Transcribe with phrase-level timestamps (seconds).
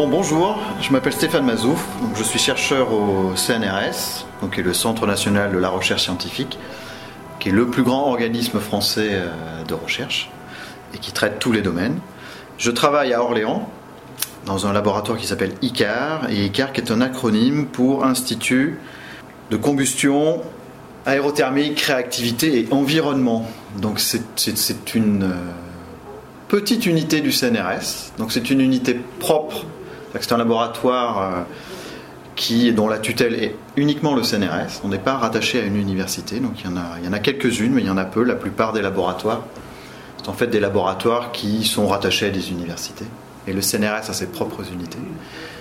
[0.00, 1.86] Bon, bonjour, je m'appelle Stéphane Mazouf,
[2.16, 6.58] je suis chercheur au CNRS, qui est le Centre national de la recherche scientifique,
[7.38, 10.30] qui est le plus grand organisme français euh, de recherche
[10.94, 11.98] et qui traite tous les domaines.
[12.56, 13.68] Je travaille à Orléans,
[14.46, 18.78] dans un laboratoire qui s'appelle ICAR, et ICAR qui est un acronyme pour Institut
[19.50, 20.40] de combustion
[21.04, 23.46] aérothermique, réactivité et environnement.
[23.76, 25.52] Donc c'est une euh,
[26.48, 29.66] petite unité du CNRS, donc c'est une unité propre
[30.18, 31.42] c'est un laboratoire euh,
[32.36, 34.80] qui, dont la tutelle est uniquement le CNRS.
[34.84, 37.86] On n'est pas rattaché à une université, donc il y en a, quelques-unes, mais il
[37.86, 38.24] y en a peu.
[38.24, 39.42] La plupart des laboratoires,
[40.18, 43.06] c'est en fait des laboratoires qui sont rattachés à des universités.
[43.46, 44.98] Et le CNRS a ses propres unités.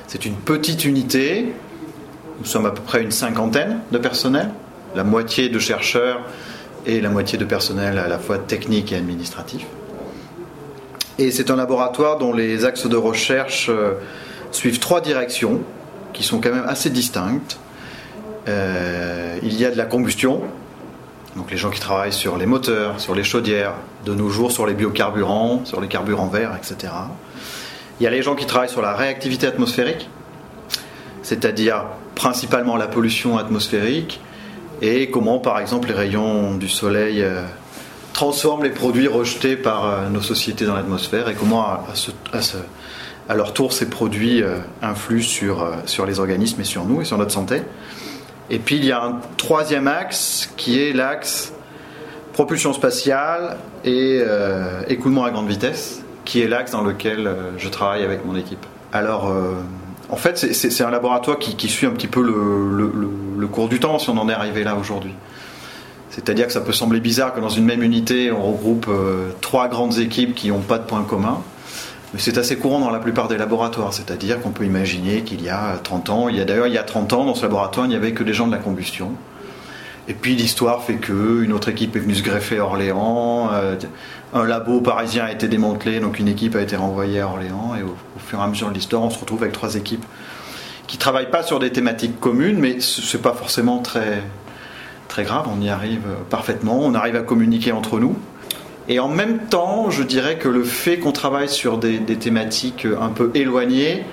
[0.07, 1.53] C'est une petite unité.
[2.39, 4.49] Nous sommes à peu près une cinquantaine de personnel,
[4.95, 6.21] la moitié de chercheurs
[6.85, 9.65] et la moitié de personnel à la fois technique et administratif.
[11.17, 13.95] Et c'est un laboratoire dont les axes de recherche euh,
[14.51, 15.61] suivent trois directions
[16.13, 17.59] qui sont quand même assez distinctes.
[18.47, 20.41] Euh, il y a de la combustion,
[21.35, 23.73] donc les gens qui travaillent sur les moteurs, sur les chaudières,
[24.05, 26.93] de nos jours sur les biocarburants, sur les carburants verts, etc.
[27.99, 30.09] Il y a les gens qui travaillent sur la réactivité atmosphérique,
[31.21, 34.19] c'est-à-dire principalement la pollution atmosphérique
[34.81, 37.43] et comment par exemple les rayons du soleil euh,
[38.13, 42.57] transforment les produits rejetés par euh, nos sociétés dans l'atmosphère et comment à, ce,
[43.35, 47.05] leur tour, ces produits euh, influent sur, euh, sur les organismes et sur nous et
[47.05, 47.61] sur notre santé.
[48.49, 51.53] Et puis il y a un troisième axe qui est l'axe
[52.33, 58.03] propulsion spatiale et euh, écoulement à grande vitesse, qui est l'axe dans lequel je travaille
[58.03, 58.65] avec mon équipe.
[58.91, 59.31] Alors,
[60.09, 62.91] en fait, c'est un laboratoire qui, suit un petit peu le,
[63.37, 65.13] le, cours du temps si on en est arrivé là aujourd'hui.
[66.11, 68.89] C'est-à-dire que ça peut sembler bizarre que dans une même unité, on regroupe
[69.41, 71.41] trois grandes équipes qui n'ont pas de points communs.
[72.13, 75.49] Mais c'est assez courant dans la plupart des laboratoires, c'est-à-dire qu'on peut imaginer qu'il y
[75.49, 77.85] a 30 ans, il y a d'ailleurs il y a 30 ans dans ce laboratoire,
[77.85, 79.11] il n'y avait que des gens de la combustion.
[80.07, 83.75] Et puis l'histoire fait que une autre équipe est venue se greffer à Orléans, euh,
[84.33, 87.83] un labo parisien a été démantelé, donc une équipe a été renvoyée à Orléans, et
[87.83, 90.05] au, fur et à mesure de l'histoire, on se retrouve avec trois équipes
[90.87, 94.23] qui travaillent pas sur des thématiques communes, mais c'est pas forcément très
[95.07, 98.15] très grave, on y arrive parfaitement, on arrive à communiquer entre nous.
[98.89, 103.09] Et en même temps, je dirais que le fait qu'on travaille sur des, thématiques un
[103.09, 104.03] peu éloignées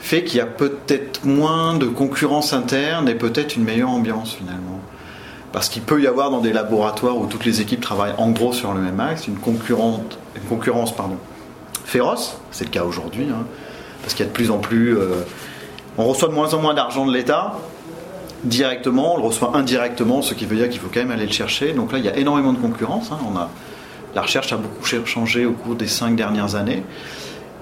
[0.00, 4.80] fait qu'il y a peut-être moins de concurrence interne et peut-être une meilleure ambiance finalement.
[5.52, 8.54] Parce qu'il peut y avoir dans des laboratoires où toutes les équipes travaillent en gros
[8.54, 10.00] sur le même axe une, concurrence
[11.84, 13.44] féroce, c'est le cas aujourd'hui, hein.
[14.00, 14.96] parce qu'il y a de plus en plus...
[14.96, 15.24] Euh,
[15.98, 17.58] on reçoit de moins en moins d'argent de l'État,
[18.44, 21.32] directement, on le reçoit indirectement, ce qui veut dire qu'il faut quand même aller le
[21.32, 21.74] chercher.
[21.74, 23.12] Donc là, il y a énormément de concurrence.
[23.12, 23.18] Hein.
[23.30, 23.50] On a
[24.14, 26.82] la recherche a beaucoup changé au cours des cinq dernières années,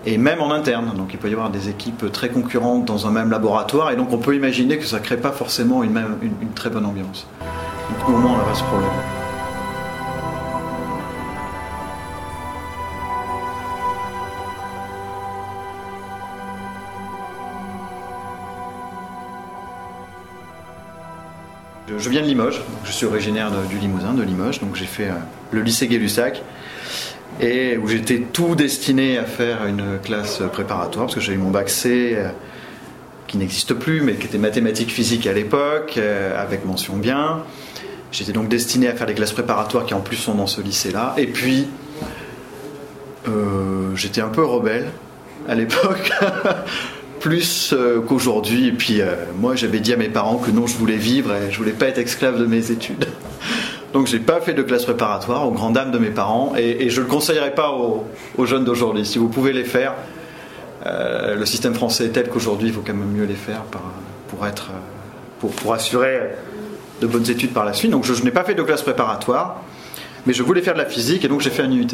[0.07, 0.93] et même en interne.
[0.97, 4.13] Donc il peut y avoir des équipes très concurrentes dans un même laboratoire, et donc
[4.13, 6.01] on peut imaginer que ça ne crée pas forcément une,
[6.55, 7.27] très bonne ambiance.
[7.41, 9.20] Donc au moins on a ce problème.
[22.01, 25.15] Je viens de Limoges, je suis originaire du Limousin, de Limoges, donc j'ai fait euh,
[25.51, 26.43] le lycée Gay-Lussac
[27.43, 31.51] et où j'étais tout destiné à faire une classe préparatoire parce que j'ai eu mon
[31.51, 32.31] bac C euh,
[33.27, 37.43] qui n'existe plus mais qui était mathématiques physique à l'époque euh, avec mention bien.
[38.13, 41.15] J'étais donc destiné à faire des classes préparatoires qui en plus sont dans ce lycée-là.
[41.19, 41.69] Et puis
[43.95, 44.89] j'étais un peu rebelle
[45.47, 46.11] à l'époque.
[47.21, 48.67] plus euh, qu'aujourd'hui.
[48.67, 51.53] Et puis euh, moi, j'avais dit à mes parents que non, je voulais vivre et
[51.53, 53.07] je voulais pas être esclave de mes études.
[53.93, 57.01] Donc j'ai pas fait de classe préparatoire aux grandes dames de mes parents et, je
[57.01, 59.05] le conseillerais pas aux, jeunes d'aujourd'hui.
[59.05, 59.95] Si vous pouvez les faire,
[60.87, 63.63] euh, le système français est tel qu'aujourd'hui, il faut quand même mieux les faire
[64.29, 66.21] pour, pour, assurer
[67.01, 67.91] de bonnes études par la suite.
[67.91, 69.61] Donc je, n'ai pas fait de classe préparatoire,
[70.25, 71.87] mais je voulais faire de la physique et donc j'ai fait un UT.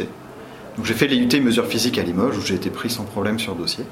[0.76, 3.38] Donc j'ai fait les UT mesures physiques à Limoges où j'ai été pris sans problème
[3.38, 3.84] sur dossier.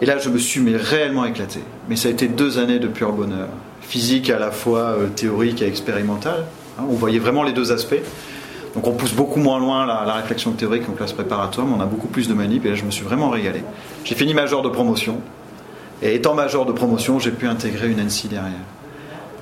[0.00, 1.60] Et là, je me suis mais réellement éclaté.
[1.88, 3.48] Mais ça a été deux années de pur bonheur.
[3.80, 6.44] Physique à la fois euh, théorique et expérimentale.
[6.78, 8.00] Hein, on voyait vraiment les deux aspects.
[8.74, 11.86] Donc on pousse beaucoup moins loin la, réflexion théorique qu'en classe préparatoire, mais on a
[11.86, 12.64] beaucoup plus de manip.
[12.66, 13.62] Et là, je me suis vraiment régalé.
[14.04, 15.20] J'ai fini major de promotion.
[16.00, 18.52] Et étant major de promotion, j'ai pu intégrer une NC derrière.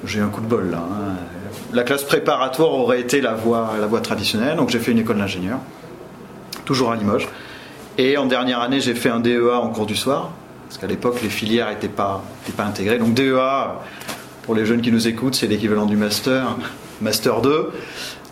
[0.05, 0.79] J'ai eu un coup de bol là.
[0.79, 1.17] Hein.
[1.73, 5.59] La classe préparatoire aurait été la voie traditionnelle, donc j'ai fait une école d'ingénieur,
[6.65, 7.29] toujours à Limoges.
[7.99, 10.31] Et en dernière année, j'ai fait un DEA en cours du soir,
[10.67, 12.23] parce qu'à l'époque, les filières n'étaient pas,
[12.59, 12.99] intégrées.
[12.99, 13.81] Donc DEA,
[14.43, 16.57] pour les jeunes qui nous écoutent, c'est l'équivalent du master,
[17.01, 17.51] master 2.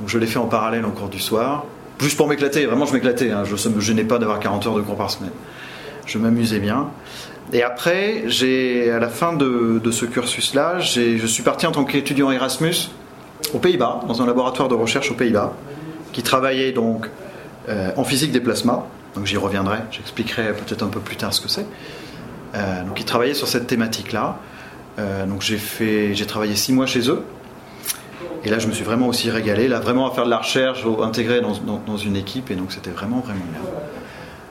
[0.00, 1.64] Donc je l'ai fait en parallèle en cours du soir.
[2.00, 3.30] Juste pour m'éclater, vraiment je m'éclatais.
[3.30, 3.44] Hein.
[3.44, 5.30] Je ne me gênais pas d'avoir 40 heures de cours par semaine.
[6.06, 6.88] Je m'amusais bien.
[7.52, 12.90] Et après, à la fin de, ce cursus-là, je suis parti en tant qu'étudiant Erasmus
[13.52, 15.52] aux Pays-Bas, dans un laboratoire de recherche aux Pays-Bas,
[16.12, 17.08] qui travaillait donc
[17.68, 18.84] euh, en physique des plasmas.
[19.14, 21.66] Donc j'y reviendrai, j'expliquerai peut-être un peu plus tard ce que c'est.
[22.54, 24.38] Euh, donc ils travaillaient sur cette thématique-là.
[24.98, 27.22] Euh, donc j'ai fait, j'ai travaillé six mois chez eux.
[28.44, 30.84] Et là, je me suis vraiment aussi régalé, là, vraiment à faire de la recherche,
[31.02, 33.62] intégré dans, une équipe, et donc c'était vraiment, vraiment bien.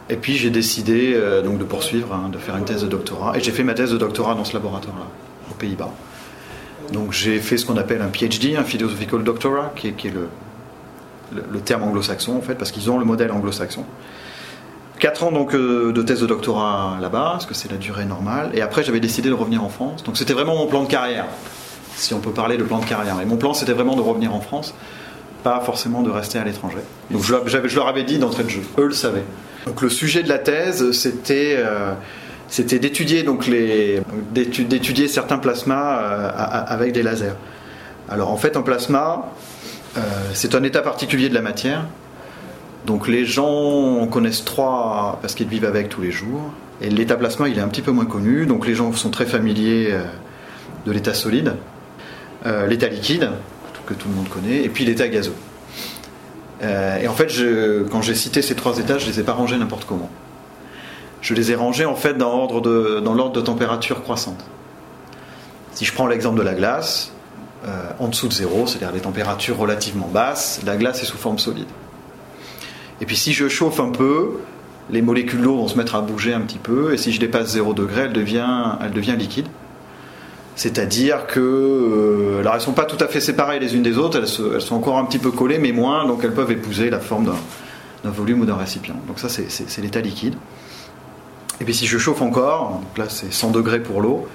[0.10, 3.38] Et puis j'ai décidé euh, donc de poursuivre, hein, de faire une thèse de doctorat.
[3.38, 5.06] Et j'ai fait ma thèse de doctorat dans ce laboratoire-là,
[5.52, 5.92] aux Pays-Bas.
[6.92, 10.14] Donc j'ai fait ce qu'on appelle un PhD, un Philosophical Doctorate, qui est,
[11.32, 13.86] le, terme anglo-saxon en fait, parce qu'ils ont le modèle anglo-saxon.
[15.04, 18.52] Quatre ans donc euh, de thèse de doctorat là-bas, parce que c'est la durée normale.
[18.54, 20.02] Et après j'avais décidé de revenir en France.
[20.06, 21.26] Donc c'était vraiment mon plan de carrière,
[21.98, 23.20] si on peut parler de plan de carrière.
[23.22, 24.74] Et mon plan c'était vraiment de revenir en France,
[25.44, 26.78] pas forcément de rester à l'étranger.
[27.12, 29.26] Donc je, leur avais dit d'entrée de jeu, eux le savaient.
[29.66, 31.96] Donc le sujet de la thèse, c'était euh,
[32.48, 33.26] d'étudier
[35.10, 37.36] certains plasmas euh, avec des lasers.
[38.08, 39.34] Alors en fait un plasma
[40.34, 41.88] c'est un état particulier de la matière.
[42.86, 46.52] Donc les gens connaissent trois parce qu'ils vivent avec tous les jours.
[46.82, 48.46] Et l'état plasma il est un petit peu moins connu.
[48.46, 49.96] Donc les gens sont très familiers
[50.86, 51.56] de l'état solide,
[52.68, 53.30] l'état liquide
[53.86, 55.36] que tout le monde connaît, et puis l'état gazeux.
[56.62, 57.30] Euh, et en fait,
[57.92, 60.10] quand j'ai cité ces trois étages, je les ai pas rangés n'importe comment.
[61.22, 64.46] Je les ai rangés en fait dans l'ordre de, température croissante.
[65.74, 67.12] Si je prends l'exemple de la glace,
[67.66, 71.40] euh, en dessous de zéro, c'est-à-dire des températures relativement basses, la glace est sous forme
[71.40, 71.68] solide.
[73.04, 74.30] Et puis si je chauffe un peu,
[74.90, 77.50] les molécules d'eau vont se mettre à bouger un petit peu, et si je dépasse
[77.50, 79.48] 0 degré, elle devient, elle devient liquide.
[80.56, 84.20] C'est-à-dire que, euh, alors elles sont pas tout à fait séparées les unes des autres,
[84.20, 87.26] elles, sont encore un petit peu collées, mais moins, donc elles peuvent épouser la forme
[88.06, 88.96] d'un volume ou d'un récipient.
[89.06, 90.36] Donc ça, c'est l'état liquide.
[91.60, 94.30] Et puis si je chauffe encore, donc là c'est 100 degrés pour l'eau,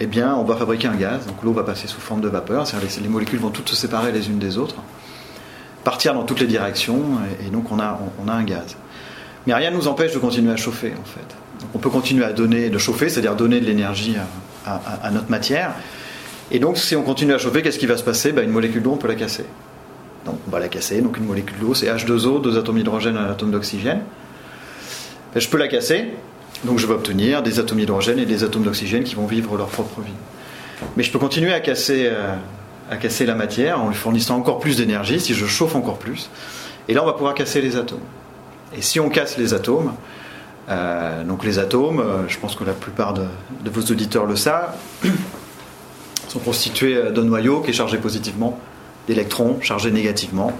[0.00, 1.24] eh bien on va fabriquer un gaz.
[1.26, 3.76] Donc l'eau va passer sous forme de vapeur, c'est-à-dire les, les molécules vont toutes se
[3.76, 4.76] séparer les unes des autres,
[5.84, 7.02] partir dans toutes les directions,
[7.44, 8.76] et, donc on a, on a un gaz.
[9.46, 11.36] Mais rien ne nous empêche de continuer à chauffer en fait.
[11.74, 14.16] On peut continuer à donner, de chauffer, c'est-à-dire donner de l'énergie
[14.66, 15.74] à notre matière.
[16.54, 18.30] Et donc, si on continue à chauffer, qu'est-ce qui va se passer?
[18.30, 19.46] Ben, Une molécule d'eau, on peut la casser.
[20.26, 21.00] Donc, on va la casser.
[21.00, 24.02] Donc, une molécule d'eau, c'est H2O, deux atomes d'hydrogène, un atome d'oxygène.
[25.32, 26.10] Ben, je peux la casser.
[26.64, 29.68] Donc, je vais obtenir des atomes d'hydrogène et des atomes d'oxygène qui vont vivre leur
[29.68, 30.12] propre vie.
[30.96, 32.34] Mais je peux continuer à casser, euh,
[32.90, 36.30] à casser la matière en lui fournissant encore plus d'énergie si je chauffe encore plus.
[36.88, 38.00] Et là, on va pouvoir casser les atomes.
[38.76, 39.92] Et si on casse les atomes,
[40.68, 43.24] euh, donc les atomes, euh, je pense que la plupart de,
[43.64, 44.74] vos auditeurs le savent,
[46.28, 48.58] sont constitués euh, d'un noyau qui est chargé positivement
[49.06, 50.52] d'électrons chargés négativement.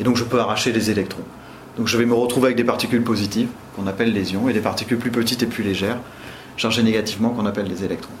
[0.00, 1.24] Et donc je peux arracher les électrons.
[1.76, 4.60] Donc je vais me retrouver avec des particules positives, qu'on appelle les ions, et des
[4.60, 5.98] particules plus petites et plus légères,
[6.56, 8.12] chargées négativement, qu'on appelle les électrons.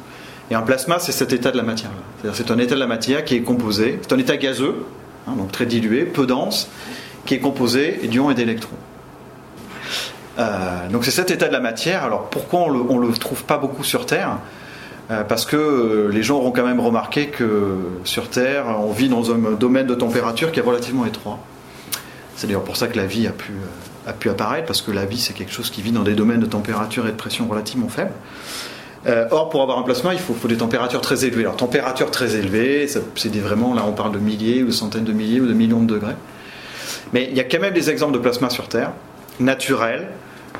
[0.50, 1.90] Et un plasma, c'est cet état de la matière.
[2.32, 4.86] C'est un état de la matière qui est composé, c'est un état gazeux,
[5.26, 6.68] hein, donc très dilué, peu dense,
[7.26, 8.76] qui est composé d'ions et d'électrons.
[10.38, 12.04] Euh, donc c'est cet état de la matière.
[12.04, 14.38] Alors pourquoi on ne le, trouve pas beaucoup sur Terre?
[15.10, 19.08] Euh, parce que euh, les gens auront quand même remarqué que sur Terre, on vit
[19.08, 21.38] dans un domaine de température qui est relativement étroit.
[22.36, 23.52] C'est d'ailleurs pour ça que la vie a pu,
[24.06, 26.40] a pu apparaître, parce que la vie, c'est quelque chose qui vit dans des domaines
[26.40, 28.12] de température et de pression relativement faibles.
[29.06, 31.42] Or, pour avoir un plasma, il faut, faut, des températures très élevées.
[31.42, 35.12] Alors, température très élevée, c'est vraiment, là, on parle de milliers ou de centaines de
[35.12, 36.16] milliers ou de millions de degrés.
[37.12, 38.92] Mais il y a quand même des exemples de plasma sur Terre,
[39.40, 40.08] naturels,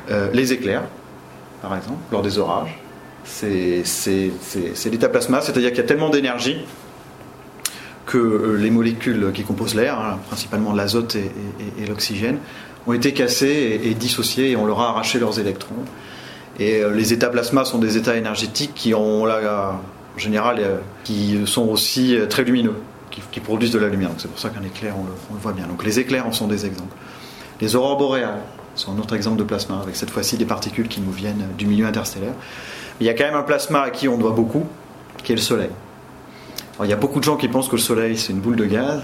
[0.09, 0.83] euh, les éclairs,
[1.61, 2.79] par exemple, lors des orages.
[3.23, 3.83] C'est
[4.91, 6.65] l'état plasma, c'est-à-dire qu'il y a tellement d'énergie
[8.05, 12.39] que euh, les molécules qui composent l'air, hein, principalement l'azote et, l'oxygène,
[12.87, 15.85] ont été cassées et, dissociées et on leur a arraché leurs électrons.
[16.59, 19.79] Et euh, les états plasma sont des états énergétiques qui ont là,
[20.15, 20.61] en général,
[21.03, 22.75] qui sont aussi très lumineux,
[23.09, 24.11] qui, produisent de la lumière.
[24.17, 25.65] C'est pour ça qu'un éclair, on le, on le, voit bien.
[25.67, 26.95] Donc les éclairs en sont des exemples.
[27.61, 28.41] Les aurores boréales,
[28.79, 31.65] c'est un autre exemple de plasma, avec cette fois-ci des particules qui nous viennent du
[31.65, 32.33] milieu interstellaire.
[33.01, 34.65] il y a quand même un plasma à qui on doit beaucoup,
[35.23, 35.69] qui est le Soleil.
[36.81, 38.65] il y a beaucoup de gens qui pensent que le Soleil, c'est une boule de
[38.65, 39.01] gaz.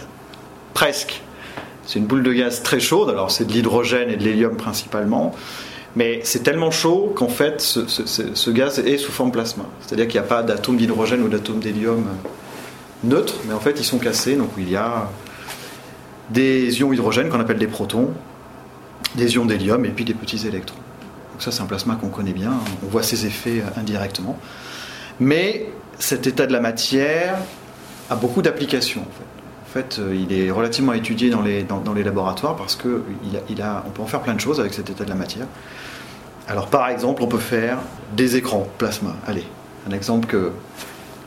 [0.73, 1.21] Presque.
[1.85, 5.35] C'est une boule de gaz très chaude, alors c'est de l'hydrogène et de l'hélium principalement.
[5.95, 9.63] Mais c'est tellement chaud qu'en fait, ce, gaz est sous forme plasma.
[9.81, 12.05] C'est-à-dire qu'il n'y a pas d'atome d'hydrogène ou d'atome d'hélium
[13.03, 14.35] neutre, mais en fait, ils sont cassés.
[14.35, 15.09] Donc, il y a
[16.29, 18.09] des ions hydrogène qu'on appelle des protons,
[19.15, 20.79] des ions d'hélium et puis des petits électrons.
[21.31, 24.39] Donc ça, c'est un plasma qu'on connaît bien, on voit ses effets euh, indirectement.
[25.19, 25.67] Mais
[25.99, 27.37] cet état de la matière
[28.09, 29.01] a beaucoup d'applications.
[29.01, 29.99] En fait.
[29.99, 33.01] Euh, il est relativement étudié dans les, laboratoires parce qu'on
[33.93, 35.47] peut en faire plein de choses avec cet état de la matière.
[36.47, 37.79] Alors par exemple, on peut faire
[38.15, 39.15] des écrans plasma.
[39.27, 39.45] Allez,
[39.89, 40.51] un exemple que,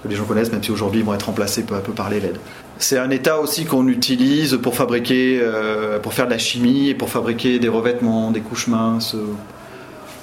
[0.08, 2.20] les gens connaissent, même si aujourd'hui ils vont être remplacés peu à peu par les
[2.20, 2.38] LED.
[2.78, 6.94] C'est un état aussi qu'on utilise pour fabriquer, euh, pour faire de la chimie et
[6.94, 9.34] pour fabriquer des revêtements, des couches minces, euh,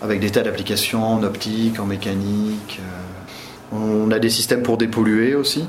[0.02, 2.80] avec des tas d'applications en optique, en mécanique.
[3.74, 3.75] Euh.
[4.06, 5.66] on a des systèmes pour dépolluer aussi.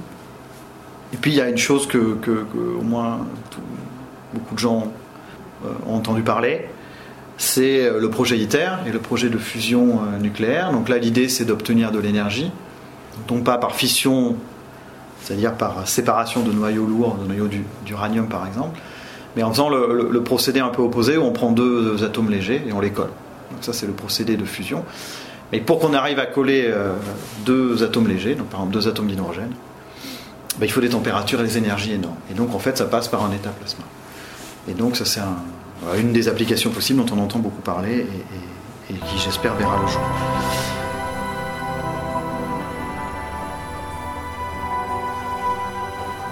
[1.13, 2.17] Et puis il y a une chose que,
[2.79, 3.27] au moins
[4.33, 4.93] beaucoup de gens
[5.87, 6.67] ont entendu parler,
[7.39, 10.73] c'est le projet ITER et le projet de fusion nucléaire.
[10.73, 12.51] Donc là l'idée c'est d'obtenir de l'énergie,
[13.29, 14.37] donc pas par fission
[15.27, 17.49] c'est-à-dire par séparation de noyaux lourds, de noyaux
[17.85, 18.79] d'uranium par exemple,
[19.35, 22.73] mais en faisant le, procédé un peu opposé où on prend deux, atomes légers et
[22.73, 23.11] on les colle.
[23.51, 24.85] Donc ça c'est le procédé de fusion.
[25.53, 26.95] Et pour qu'on arrive à coller euh,
[27.45, 29.51] deux atomes légers, donc par exemple deux atomes d'hydrogène,
[30.59, 32.17] ben, il faut des températures et des énergies énormes.
[32.31, 33.85] Et donc en fait ça passe par un état plasma.
[34.69, 35.21] Et donc ça c'est
[35.99, 38.07] une des applications possibles dont on entend beaucoup parler
[38.91, 40.01] et qui j'espère verra le jour.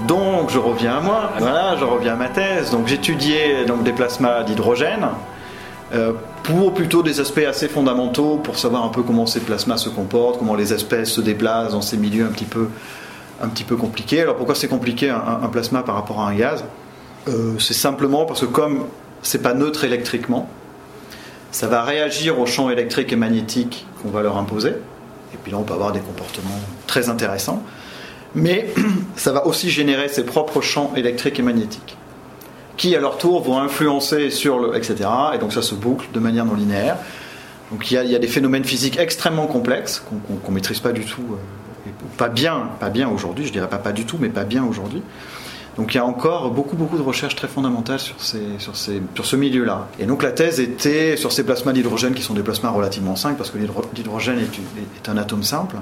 [0.06, 2.70] Donc je reviens à moi, voilà, je reviens à ma thèse.
[2.70, 5.08] Donc j'étudiais donc des plasmas d'hydrogène
[5.94, 9.88] euh, pour plutôt des aspects assez fondamentaux pour savoir un peu comment ces plasmas se
[9.88, 12.68] comportent, comment les espèces se déplacent dans ces milieux un petit peu,
[13.42, 14.20] un petit peu compliqués.
[14.20, 16.64] Alors pourquoi c'est compliqué un, plasma par rapport à un gaz?
[17.28, 18.84] Euh, C'est simplement parce que comme
[19.24, 20.48] c'est pas neutre électriquement,
[21.50, 24.70] ça va réagir aux champs électriques et magnétiques qu'on va leur imposer.
[25.32, 27.64] Et puis là, on peut avoir des comportements très intéressants
[28.34, 28.66] mais
[29.16, 31.96] ça va aussi générer ses propres champs électriques et magnétiques,
[32.76, 34.76] qui à leur tour vont influencer sur le.
[34.76, 35.08] etc.
[35.34, 36.96] Et donc ça se boucle de manière non linéaire.
[37.70, 41.24] Donc il y a, des phénomènes physiques extrêmement complexes qu'on ne maîtrise pas du tout,
[41.32, 44.64] euh, pas bien, pas bien aujourd'hui, je dirais pas pas du tout, mais pas bien
[44.64, 45.02] aujourd'hui.
[45.76, 49.02] Donc il y a encore beaucoup beaucoup de recherches très fondamentales sur, ces, sur, ces,
[49.14, 49.88] sur ce milieu-là.
[49.98, 53.36] Et donc la thèse était sur ces plasmas d'hydrogène qui sont des plasmas relativement simples,
[53.36, 55.76] parce que l'hydrogène est, un atome simple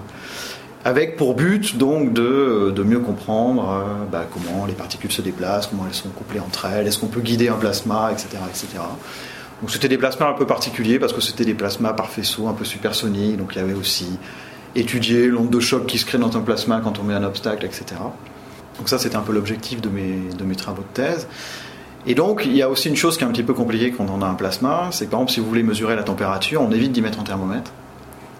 [0.84, 5.68] avec pour but donc de, de mieux comprendre euh, bah, comment les particules se déplacent,
[5.68, 8.28] comment elles sont couplées entre elles, est-ce qu'on peut guider un plasma, etc.
[8.48, 8.66] etc.
[9.60, 12.52] Donc c'était des plasmas un peu particuliers parce que c'était des plasmas par faisceau un
[12.52, 14.06] peu supersoniques, donc il y avait aussi
[14.74, 17.64] étudier l'onde de choc qui se crée dans un plasma quand on met un obstacle,
[17.64, 17.84] etc.
[18.78, 21.26] Donc ça c'était un peu l'objectif de mes, de mes travaux de thèse.
[22.04, 24.06] Et donc, il y a aussi une chose qui est un petit peu compliquée quand
[24.12, 26.72] on a un plasma, c'est que par exemple, si vous voulez mesurer la température, on
[26.72, 27.70] évite d'y mettre un thermomètre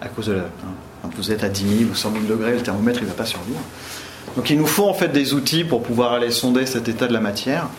[0.01, 2.51] à cause de la, hein, quand vous êtes à 10 000 ou 100 000 degrés,
[2.51, 3.61] le thermomètre il ne va pas survivre.
[4.35, 7.13] Donc il nous faut en fait des outils pour pouvoir aller sonder cet état de
[7.13, 7.69] la matière.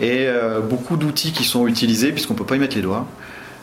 [0.00, 3.06] Et euh, beaucoup d'outils qui sont utilisés, puisqu'on ne peut pas y mettre les doigts,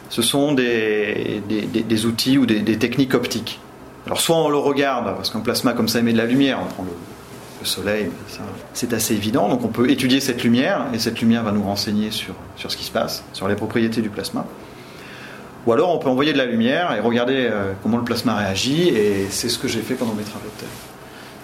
[0.09, 3.59] ce sont des, des, outils ou des, techniques optiques.
[4.05, 6.65] Alors soit on le regarde, parce qu'un plasma comme ça émet de la lumière, on
[6.65, 6.91] prend le,
[7.63, 8.09] le soleil,
[8.73, 12.11] c'est assez évident, donc on peut étudier cette lumière, et cette lumière va nous renseigner
[12.11, 14.45] sur, sur ce qui se passe, sur les propriétés du plasma.
[15.65, 18.89] Ou alors on peut envoyer de la lumière et regarder euh, comment le plasma réagit,
[18.89, 20.65] et c'est ce que j'ai fait pendant mes travaux de.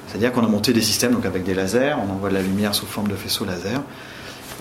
[0.08, 2.76] C'est-à-dire qu'on a monté des systèmes donc avec des lasers, on envoie de la lumière
[2.76, 3.82] sous forme de faisceau laser.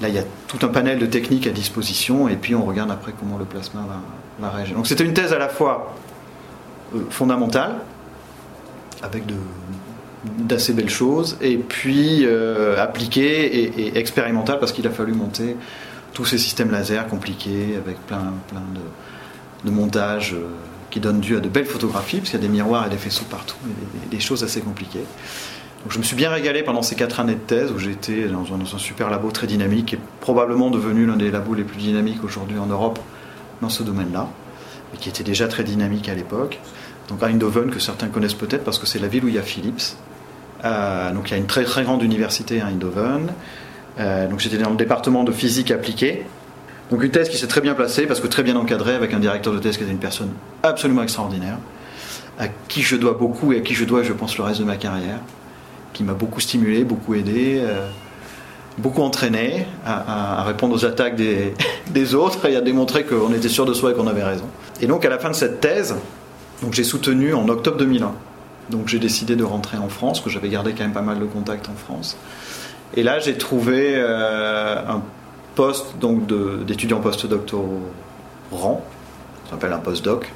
[0.00, 2.90] Là, il y a tout un panel de techniques à disposition, et puis on regarde
[2.90, 3.84] après comment le plasma
[4.38, 4.76] va, réagir.
[4.76, 5.94] Donc c'était une thèse à la fois
[6.94, 7.76] euh, fondamentale,
[9.02, 9.24] avec
[10.38, 15.56] d'assez belles choses, et puis euh, appliquée et, expérimentale, parce qu'il a fallu monter
[16.12, 18.80] tous ces systèmes laser compliqués, avec plein, plein de
[19.64, 20.46] de montage euh,
[20.90, 22.96] qui donne lieu à de belles photographies, parce qu'il y a des miroirs et des
[22.96, 25.04] faisceaux partout, et des, choses assez compliquées.
[25.82, 28.42] Donc je me suis bien régalé pendant ces quatre années de thèse où j'étais dans,
[28.42, 32.24] dans, un super labo très dynamique, est probablement devenu l'un des labos les plus dynamiques
[32.24, 32.98] aujourd'hui en Europe
[33.60, 34.28] dans ce domaine-là,
[34.94, 36.58] et qui était déjà très dynamique à l'époque.
[37.08, 39.42] Donc Eindhoven, que certains connaissent peut-être parce que c'est la ville où il y a
[39.42, 39.96] Philips.
[40.64, 43.32] Euh, donc il y a une très très grande université à Eindhoven.
[43.98, 46.24] Euh, donc j'étais dans le département de physique appliquée,
[46.90, 49.18] donc une thèse qui s'est très bien placée, parce que très bien encadrée, avec un
[49.18, 50.30] directeur de thèse qui était une personne
[50.62, 51.58] absolument extraordinaire,
[52.38, 54.64] à qui je dois beaucoup et à qui je dois, je pense, le reste de
[54.64, 55.18] ma carrière,
[55.92, 57.88] qui m'a beaucoup stimulé, beaucoup aidé, euh,
[58.78, 61.52] beaucoup entraîné à, répondre aux attaques des,
[61.90, 64.46] des, autres et à démontrer qu'on était sûr de soi et qu'on avait raison.
[64.80, 65.96] Et donc à la fin de cette thèse,
[66.62, 68.12] donc j'ai soutenu en octobre 2001.
[68.70, 71.24] Donc j'ai décidé de rentrer en France, que j'avais gardé quand même pas mal de
[71.24, 72.16] contacts en France.
[72.94, 75.02] Et là, j'ai trouvé euh, un
[75.54, 76.26] poste donc
[76.64, 78.84] d'étudiant post-doctorant,
[79.44, 80.32] ça s'appelle un post-doc,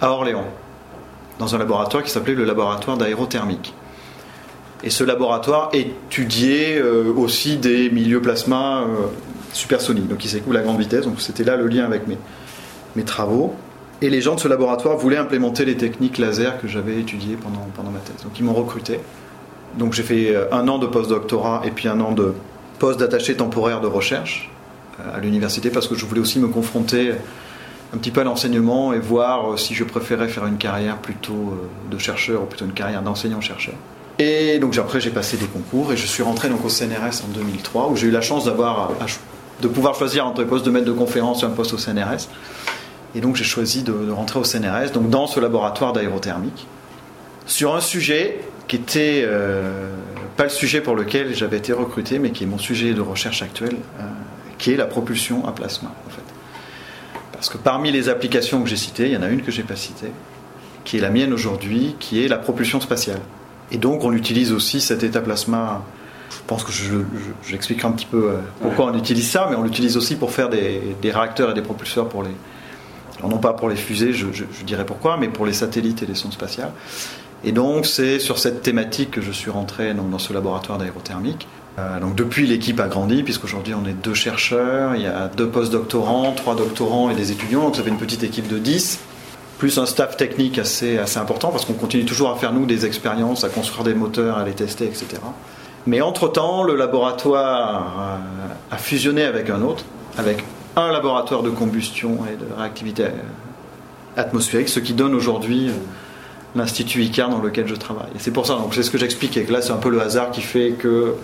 [0.00, 0.46] à Orléans,
[1.38, 3.74] dans un laboratoire qui s'appelait le laboratoire d'aérothermique.
[4.84, 9.06] Et ce laboratoire étudiait euh, aussi des milieux plasma euh,
[9.52, 11.04] supersoniques, donc qui s'écoulent à grande vitesse.
[11.04, 12.18] Donc c'était là le lien avec mes,
[12.94, 13.54] mes travaux.
[14.02, 17.66] Et les gens de ce laboratoire voulaient implémenter les techniques laser que j'avais étudiées pendant,
[17.74, 18.22] pendant ma thèse.
[18.24, 19.00] Donc ils m'ont recruté.
[19.78, 22.34] Donc j'ai fait euh, un an de post-doctorat et puis un an de
[22.78, 24.50] poste d'attaché temporaire de recherche
[25.00, 27.12] euh, à l'université parce que je voulais aussi me confronter
[27.94, 31.56] un petit peu à l'enseignement et voir si je préférais faire une carrière plutôt
[31.90, 33.74] de chercheur ou plutôt une carrière d'enseignant-chercheur.
[34.18, 37.28] Et donc après j'ai passé des concours et je suis rentré donc au CNRS en
[37.32, 38.90] 2003 où j'ai eu la chance d'avoir
[39.60, 42.28] de pouvoir choisir entre un poste de maître de conférence et un poste au CNRS.
[43.16, 46.66] Et donc j'ai choisi de, rentrer au CNRS, donc dans ce laboratoire d'aérothermique,
[47.46, 49.88] sur un sujet qui était euh,
[50.36, 53.40] pas le sujet pour lequel j'avais été recruté, mais qui est mon sujet de recherche
[53.40, 54.02] actuel, euh,
[54.58, 56.22] qui est la propulsion à plasma en fait.
[57.32, 59.62] Parce que parmi les applications que j'ai citées, il y en a une que j'ai
[59.62, 60.12] pas citée,
[60.84, 63.20] qui est la mienne aujourd'hui, qui est la propulsion spatiale.
[63.72, 65.82] Et donc on utilise aussi cet état plasma.
[66.30, 66.72] Je pense que
[67.48, 70.50] j'expliquerai un petit peu euh, pourquoi on utilise ça, mais on l'utilise aussi pour faire
[70.50, 72.30] des, réacteurs et des propulseurs pour les.
[73.22, 74.26] Non pas pour les fusées, je,
[74.64, 76.72] dirais pourquoi, mais pour les satellites et les sondes spatiales.
[77.44, 81.46] Et donc c'est sur cette thématique que je suis rentré dans ce laboratoire d'aérothermique.
[81.78, 85.48] Euh, donc depuis l'équipe a grandi, puisqu'aujourd'hui on est deux chercheurs, il y a deux
[85.48, 89.00] post-doctorants, trois doctorants et des étudiants, donc ça fait une petite équipe de 10
[89.58, 92.84] plus un staff technique assez, assez important, parce qu'on continue toujours à faire, nous, des
[92.84, 95.06] expériences, à construire des moteurs, à les tester, etc.
[95.86, 98.18] Mais entre-temps, le laboratoire
[98.70, 99.84] a fusionné avec un autre,
[100.18, 100.44] avec
[100.76, 103.06] un laboratoire de combustion et de réactivité
[104.16, 105.72] atmosphérique, ce qui donne aujourd'hui euh,
[106.54, 108.10] l'Institut ICAR dans lequel je travaille.
[108.18, 110.30] C'est pour ça, donc c'est ce que j'expliquais, que là c'est un peu le hasard
[110.30, 111.14] qui fait que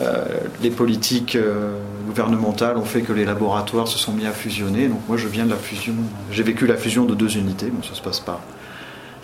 [0.00, 0.24] euh,
[0.62, 4.88] les politiques euh, gouvernementales ont fait que les laboratoires se sont mis à fusionner.
[4.88, 5.94] Donc moi, je viens de la fusion.
[6.30, 7.66] J'ai vécu la fusion de deux unités.
[7.66, 8.40] Bon, ça se passe pas.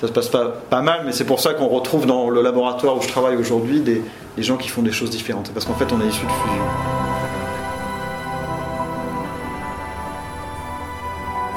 [0.00, 2.98] Ça se passe pas, pas mal, mais c'est pour ça qu'on retrouve dans le laboratoire
[2.98, 4.02] où je travaille aujourd'hui des,
[4.38, 5.50] gens qui font des choses différentes.
[5.54, 6.95] Parce qu'en fait, on est issu de fusion.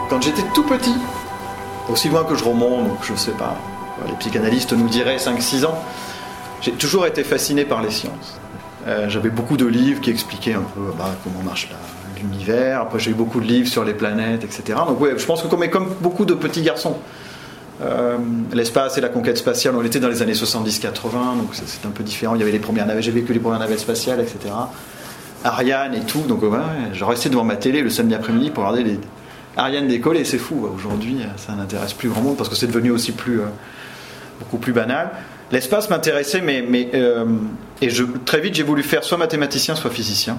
[0.10, 0.96] Quand j'étais tout petit,
[1.88, 3.56] aussi loin que je remonte, je sais pas,
[4.08, 5.78] les psychanalystes nous diraient 5-6 ans,
[6.62, 8.40] j'ai toujours été fasciné par les sciences.
[8.88, 11.70] Euh, j'avais beaucoup de livres qui expliquaient un peu bah, comment marche
[12.20, 12.82] l'univers.
[12.82, 14.80] Après, j'ai eu beaucoup de livres sur les planètes, etc.
[14.88, 16.98] Donc, ouais, je pense que comme, comme beaucoup de petits garçons,
[17.82, 18.18] euh,
[18.52, 22.04] l'espace et la conquête spatiale, on était dans les années 70-80, donc c'est un peu
[22.04, 22.34] différent.
[22.34, 24.56] Il y avait les premières navettes, j'ai vécu les premières navettes spatiales, etc.
[25.44, 26.22] Ariane et tout.
[26.22, 26.58] Donc, ouais,
[26.94, 29.00] je restais devant ma télé le samedi après-midi pour regarder les
[29.60, 30.24] Ariane décoller.
[30.24, 30.68] C'est fou.
[30.74, 33.46] Aujourd'hui, ça n'intéresse plus grand monde parce que c'est devenu aussi plus, euh,
[34.40, 35.12] beaucoup plus banal.
[35.52, 37.26] L'espace m'intéressait, mais, mais euh,
[37.82, 40.38] et je, très vite j'ai voulu faire soit mathématicien, soit physicien.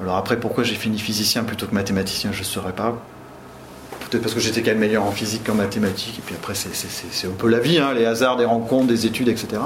[0.00, 3.02] Alors après, pourquoi j'ai fini physicien plutôt que mathématicien, je ne saurais pas.
[4.08, 7.26] Peut-être parce que j'étais quand même meilleur en physique qu'en mathématiques, et puis après c'est
[7.26, 9.62] un peu la vie, hein, les hasards des rencontres, des études, etc.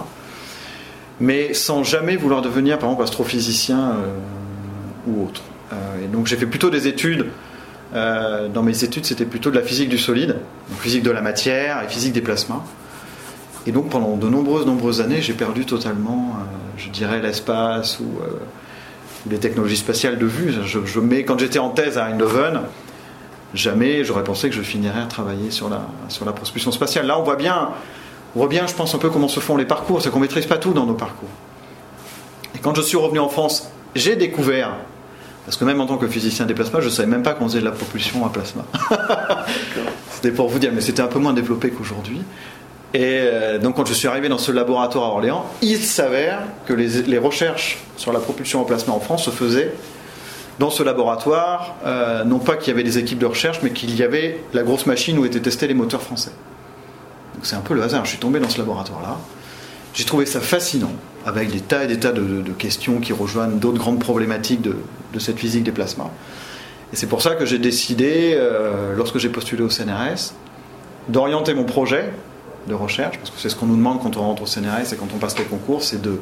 [1.21, 4.17] Mais sans jamais vouloir devenir, par exemple, astrophysicien euh,
[5.07, 5.43] ou autre.
[6.03, 7.27] Et donc j'ai fait plutôt des études.
[7.95, 10.37] Dans mes études, c'était plutôt de la physique du solide,
[10.69, 12.63] donc physique de la matière et physique des plasmas.
[13.67, 16.45] Et donc pendant de nombreuses, nombreuses années, j'ai perdu totalement, euh,
[16.77, 18.41] je dirais, l'espace ou, euh,
[19.31, 20.53] les technologies spatiales de vue.
[20.65, 22.61] Je, mets, quand j'étais en thèse à Eindhoven,
[23.55, 27.07] jamais j'aurais pensé que je finirais à travailler sur la, sur la propulsion spatiale.
[27.07, 27.71] Là, on voit bien,
[28.37, 30.03] on voit bien, je pense, un peu comment se font les parcours.
[30.03, 31.31] C'est qu'on ne maîtrise pas tout dans nos parcours.
[32.55, 34.77] Et quand je suis revenu en France, j'ai découvert
[35.45, 37.47] parce que même en tant que physicien des plasmas, je ne savais même pas qu'on
[37.47, 38.65] faisait de la propulsion à plasma.
[40.11, 42.23] c'était pour vous dire, mais c'était un peu moins développé qu'aujourd'hui.
[42.95, 46.73] Et euh, donc quand je suis arrivé dans ce laboratoire à Orléans, il s'avère que
[46.73, 49.75] les, recherches sur la propulsion en plasma en France se faisaient
[50.61, 53.95] dans ce laboratoire, euh, non pas qu'il y avait des équipes de recherche, mais qu'il
[53.97, 56.31] y avait la grosse machine où étaient testés les moteurs français.
[57.35, 59.19] Donc c'est un peu le hasard, je suis tombé dans ce laboratoire-là.
[59.93, 60.93] J'ai trouvé ça fascinant,
[61.25, 64.77] avec des tas et des tas de, questions qui rejoignent d'autres grandes problématiques de,
[65.19, 66.11] cette physique des plasmas.
[66.93, 70.35] Et c'est pour ça que j'ai décidé, euh, lorsque j'ai postulé au CNRS,
[71.09, 72.11] d'orienter mon projet
[72.69, 74.97] de recherche, parce que c'est ce qu'on nous demande quand on rentre au CNRS et
[74.97, 76.21] quand on passe les concours, c'est de,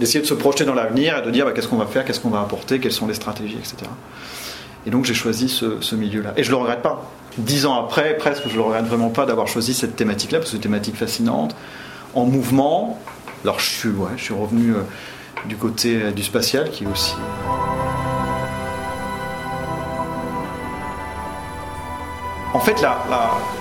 [0.00, 2.20] d'essayer de se projeter dans l'avenir et de dire bah, qu'est-ce qu'on va faire, qu'est-ce
[2.20, 3.76] qu'on va apporter, quelles sont les stratégies, etc.
[4.86, 6.32] Et donc j'ai choisi ce, milieu-là.
[6.36, 7.10] Et je ne le regrette pas.
[7.36, 10.50] Dix ans après, presque, je ne le regrette vraiment pas d'avoir choisi cette thématique-là, parce
[10.50, 11.54] que c'est une thématique fascinante,
[12.14, 12.98] en mouvement.
[13.44, 14.82] Alors je suis, ouais, je suis revenu euh,
[15.46, 17.14] du côté euh, du spatial, qui est aussi...
[22.54, 22.98] En fait, là,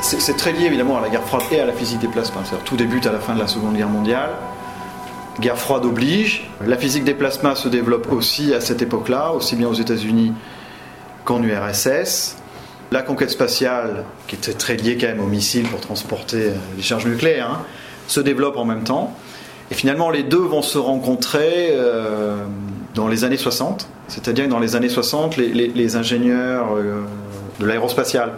[0.01, 2.49] c'est très lié évidemment à la guerre froide et à la physique des plasmas.
[2.63, 4.31] Tout débute à la fin de la Seconde Guerre mondiale.
[5.39, 6.49] Guerre froide oblige.
[6.65, 10.33] La physique des plasmas se développe aussi à cette époque-là, aussi bien aux États-Unis
[11.25, 12.37] qu'en URSS.
[12.91, 16.81] La conquête spatiale, qui était très liée quand même aux missiles pour transporter euh, les
[16.81, 17.61] charges nucléaires, hein,
[18.07, 19.13] se développe en même temps.
[19.71, 22.38] Et finalement, les deux vont se rencontrer euh,
[22.95, 23.88] dans les années 60.
[24.08, 27.03] C'est-à-dire que dans les années 60, les, ingénieurs euh,
[27.60, 28.34] de l'aérospatiale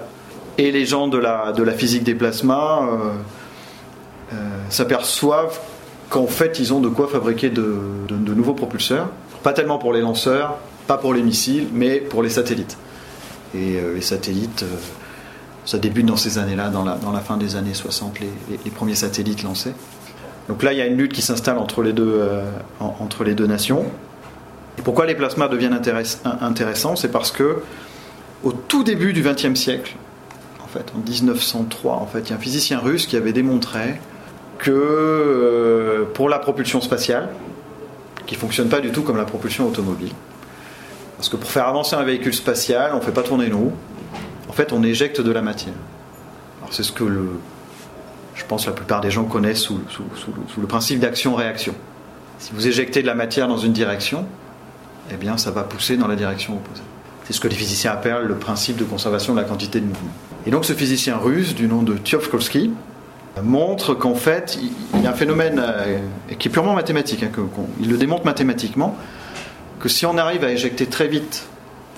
[0.58, 4.36] et les gens de la, de la physique des plasmas euh,
[4.70, 5.60] s'aperçoivent
[6.10, 7.78] qu'en fait ils ont de quoi fabriquer de,
[8.10, 9.10] nouveaux propulseurs.
[9.44, 12.78] Pas tellement pour les lanceurs, pas pour les missiles, mais pour les satellites.
[13.56, 14.66] Et les satellites,
[15.66, 18.96] ça débute dans ces années-là, dans la, dans la fin des années 60, les, premiers
[18.96, 19.74] satellites lancés.
[20.50, 22.22] Donc là, il y a une lutte qui s'installe entre, les deux,
[23.36, 23.86] deux nations.
[24.80, 25.80] Et pourquoi les plasmas deviennent
[26.42, 26.96] intéressants?
[26.96, 27.60] C'est parce que
[28.44, 29.96] au tout début du XXe siècle,
[30.64, 34.00] en fait, en 1903, en fait, il y a un physicien russe qui avait démontré
[34.58, 37.30] que euh, pour la propulsion spatiale,
[38.26, 40.14] qui ne fonctionne pas du tout comme la propulsion automobile,
[41.18, 43.74] parce que pour faire avancer un véhicule spatial, on ne fait pas tourner une roue,
[44.48, 45.76] en fait, on éjecte de la matière.
[46.60, 47.30] Alors c'est ce que le,
[48.40, 49.82] je pense la plupart des gens connaissent sous,
[50.58, 51.76] le principe d'action-réaction.
[52.40, 54.26] Si vous éjectez de la matière dans une direction,
[55.12, 56.84] eh bien, ça va pousser dans la direction opposée.
[57.26, 60.12] C'est ce que les physiciens appellent le principe de conservation de la quantité de mouvement.
[60.48, 62.72] Et donc ce physicien russe du nom de Tsiolkovsky
[63.44, 64.58] montre qu'en fait,
[64.94, 66.00] il y a un phénomène euh,
[66.40, 67.30] qui est purement mathématique, hein,
[67.82, 68.96] il le démontre mathématiquement,
[69.80, 71.46] que si on arrive à éjecter très vite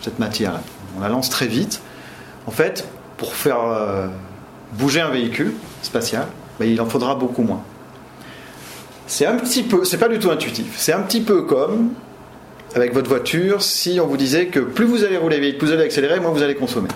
[0.01, 0.59] cette matière,
[0.97, 1.81] on la lance très vite,
[2.47, 4.07] en fait, pour faire euh,
[4.73, 6.27] bouger un véhicule spatial,
[6.59, 7.61] ben, il en faudra beaucoup moins.
[9.07, 11.89] C'est un petit peu, c'est pas du tout intuitif, c'est un petit peu comme
[12.75, 15.73] avec votre voiture si on vous disait que plus vous allez rouler vite, plus vous
[15.73, 16.89] allez accélérer, moins vous allez consommer.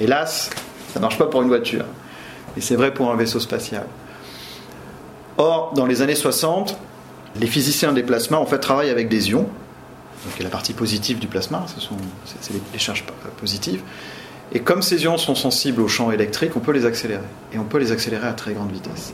[0.00, 0.50] Hélas,
[0.92, 1.84] ça ne marche pas pour une voiture.
[2.56, 3.86] Et c'est vrai pour un vaisseau spatial.
[5.36, 6.76] Or, dans les années 60,
[7.38, 9.48] les physiciens des plasmas en fait travaillent avec des ions.
[10.24, 11.96] Donc, la partie positive du plasma, ce sont
[12.40, 13.04] c'est les charges
[13.38, 13.82] positives.
[14.52, 17.22] Et comme ces ions sont sensibles au champ électrique, on peut les accélérer.
[17.52, 19.12] Et on peut les accélérer à très grande vitesse.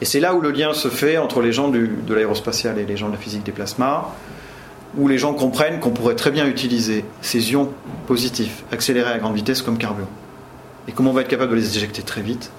[0.00, 2.96] Et c'est là où le lien se fait entre les gens de l'aérospatial et les
[2.96, 4.06] gens de la physique des plasmas
[4.96, 7.70] où les gens comprennent qu'on pourrait très bien utiliser ces ions
[8.06, 10.08] positifs accélérés à grande vitesse comme carburant.
[10.86, 12.50] Et comme on va être capable de les éjecter très vite,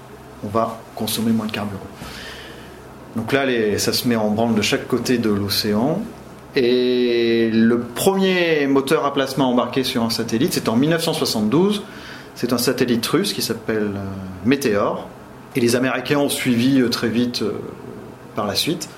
[0.44, 1.80] on va consommer moins de carburant.
[3.16, 3.44] Donc là,
[3.78, 6.00] ça se met en branle de chaque côté de l'océan.
[6.54, 11.82] Et le premier moteur à placement embarqué sur un satellite, c'est en 1972.
[12.34, 15.08] C'est un satellite russe qui s'appelle euh, Meteor.
[15.56, 17.52] Et les Américains ont suivi euh, très vite euh,
[18.34, 18.88] par la suite.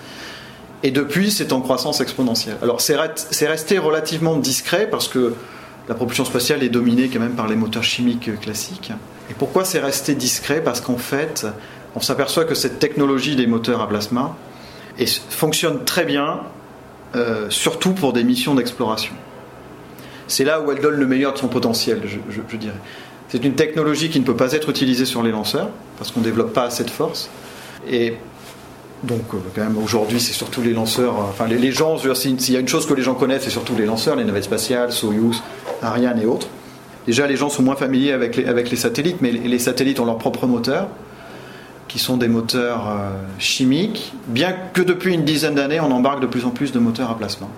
[0.83, 2.57] Et depuis, c'est en croissance exponentielle.
[2.61, 2.97] Alors, c'est
[3.47, 5.35] resté relativement discret parce que
[5.89, 8.93] la propulsion spatiale est dominée quand même par les moteurs chimiques classiques.
[9.31, 10.61] Et pourquoi c'est resté discret?
[10.61, 11.47] Parce qu'en fait,
[11.95, 14.37] on s'aperçoit que cette technologie des moteurs à plasma
[15.31, 16.41] fonctionne très bien,
[17.49, 19.15] surtout pour des missions d'exploration.
[20.27, 22.75] C'est là où elle donne le meilleur de son potentiel, je dirais.
[23.33, 26.25] C'est une technologie qui ne peut pas être utilisée sur les lanceurs, parce qu'on ne
[26.27, 27.31] développe pas assez de force.
[27.89, 28.17] Et
[29.05, 31.15] donc, euh, quand même, aujourd'hui, c'est surtout les lanceurs.
[31.15, 33.75] Euh, enfin, les, gens, s'il y a une chose que les gens connaissent, c'est surtout
[33.75, 35.43] les lanceurs, les navettes spatiales, Soyuz,
[35.81, 36.49] Ariane et autres.
[37.07, 40.19] Déjà, les gens sont moins familiers avec les, les satellites, mais les, satellites ont leurs
[40.19, 40.89] propres moteurs,
[41.89, 46.27] qui sont des moteurs euh, chimiques, bien que depuis une dizaine d'années, on embarque de
[46.27, 47.49] plus en plus de moteurs à placement.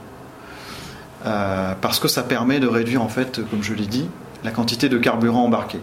[1.25, 4.07] parce que ça permet de réduire, en fait, comme je l'ai dit,
[4.45, 5.81] la quantité de carburant embarqué.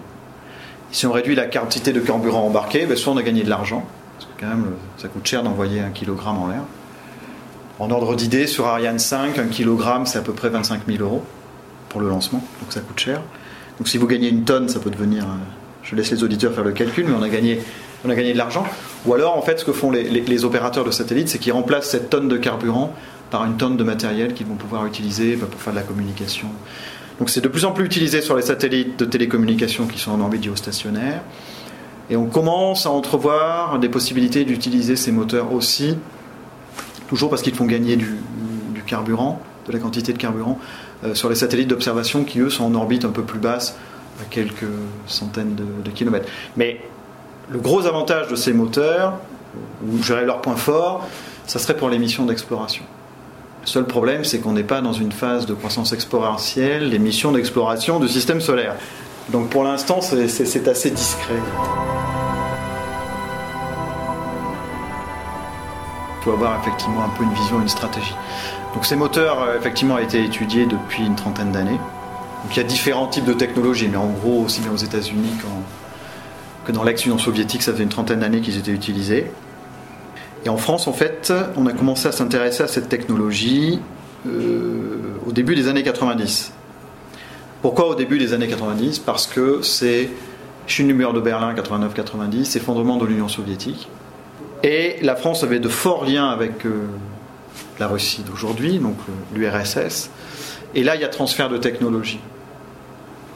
[0.92, 3.86] Si on réduit la quantité de carburant embarqué, ben, soit on a gagné de l'argent,
[4.40, 4.66] quand même,
[4.98, 6.62] ça coûte cher d'envoyer un kilogramme en l'air.
[7.80, 11.24] En ordre d'idée, sur Ariane 5, un kilogramme, c'est à peu près 25 000 euros
[11.90, 13.22] pour le lancement, donc ça coûte cher.
[13.78, 15.24] Donc si vous gagnez une tonne, ça peut devenir.
[15.24, 15.38] Euh,
[15.84, 17.60] je laisse les auditeurs faire le calcul, mais on a gagné,
[18.06, 18.66] on a gagné de l'argent.
[19.06, 22.10] Ou alors, en fait, ce que font les, opérateurs de satellites, c'est qu'ils remplacent cette
[22.10, 22.94] tonne de carburant
[23.32, 26.50] par une tonne de matériel qu'ils vont pouvoir utiliser bah, pour faire de la communication.
[27.22, 30.22] Donc c'est de plus en plus utilisé sur les satellites de télécommunication qui sont en
[30.22, 31.22] orbite géostationnaire.
[32.10, 36.00] Et on commence à entrevoir des possibilités d'utiliser ces moteurs aussi,
[37.10, 38.18] toujours parce qu'ils font gagner du,
[38.88, 40.58] carburant, de la quantité de carburant,
[41.04, 43.78] euh, sur les satellites d'observation qui, eux, sont en orbite un peu plus basse,
[44.20, 44.66] à quelques
[45.06, 46.28] centaines de, kilomètres.
[46.58, 46.82] Mais
[47.52, 49.20] le gros avantage de ces moteurs,
[49.88, 51.08] ou je leur point fort,
[51.46, 52.84] ça serait pour les missions d'exploration.
[53.62, 57.32] Le seul problème, c'est qu'on n'est pas dans une phase de croissance exponentielle, les missions
[57.32, 58.76] d'exploration du système solaire.
[59.30, 61.36] Donc pour l'instant, c'est assez discret.
[66.20, 68.16] Il faut avoir effectivement un peu une vision, une stratégie.
[68.74, 71.80] Donc ces moteurs, euh, effectivement, ont été étudiés depuis une trentaine d'années.
[72.44, 75.34] Donc il y a différents types de technologies, mais en gros, aussi bien aux États-Unis
[76.66, 79.32] que dans l'ex-Union soviétique, ça fait une trentaine d'années qu'ils étaient utilisés.
[80.46, 83.80] Et en France, en fait, on a commencé à s'intéresser à cette technologie
[84.28, 86.52] euh, au début des années 90.
[87.62, 90.10] Pourquoi au début des années 90 Parce que c'est
[90.68, 93.88] chute du mur de Berlin 89-90, effondrement de l'Union soviétique.
[94.64, 96.88] Et la France avait de forts liens avec euh,
[97.80, 98.98] la Russie d'aujourd'hui, donc
[99.36, 100.10] l'URSS.
[100.76, 102.20] Et là, il y a transfert de technologie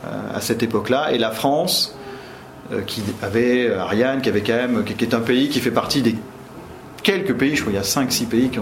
[0.05, 1.11] euh, à cette époque-là.
[1.13, 1.95] Et la France,
[2.71, 6.01] euh, qui avait Ariane, qui avait quand même, qui, est un pays qui fait partie
[6.01, 6.15] des
[7.05, 8.59] quelques pays, je crois qu'il y a 5-6 pays qui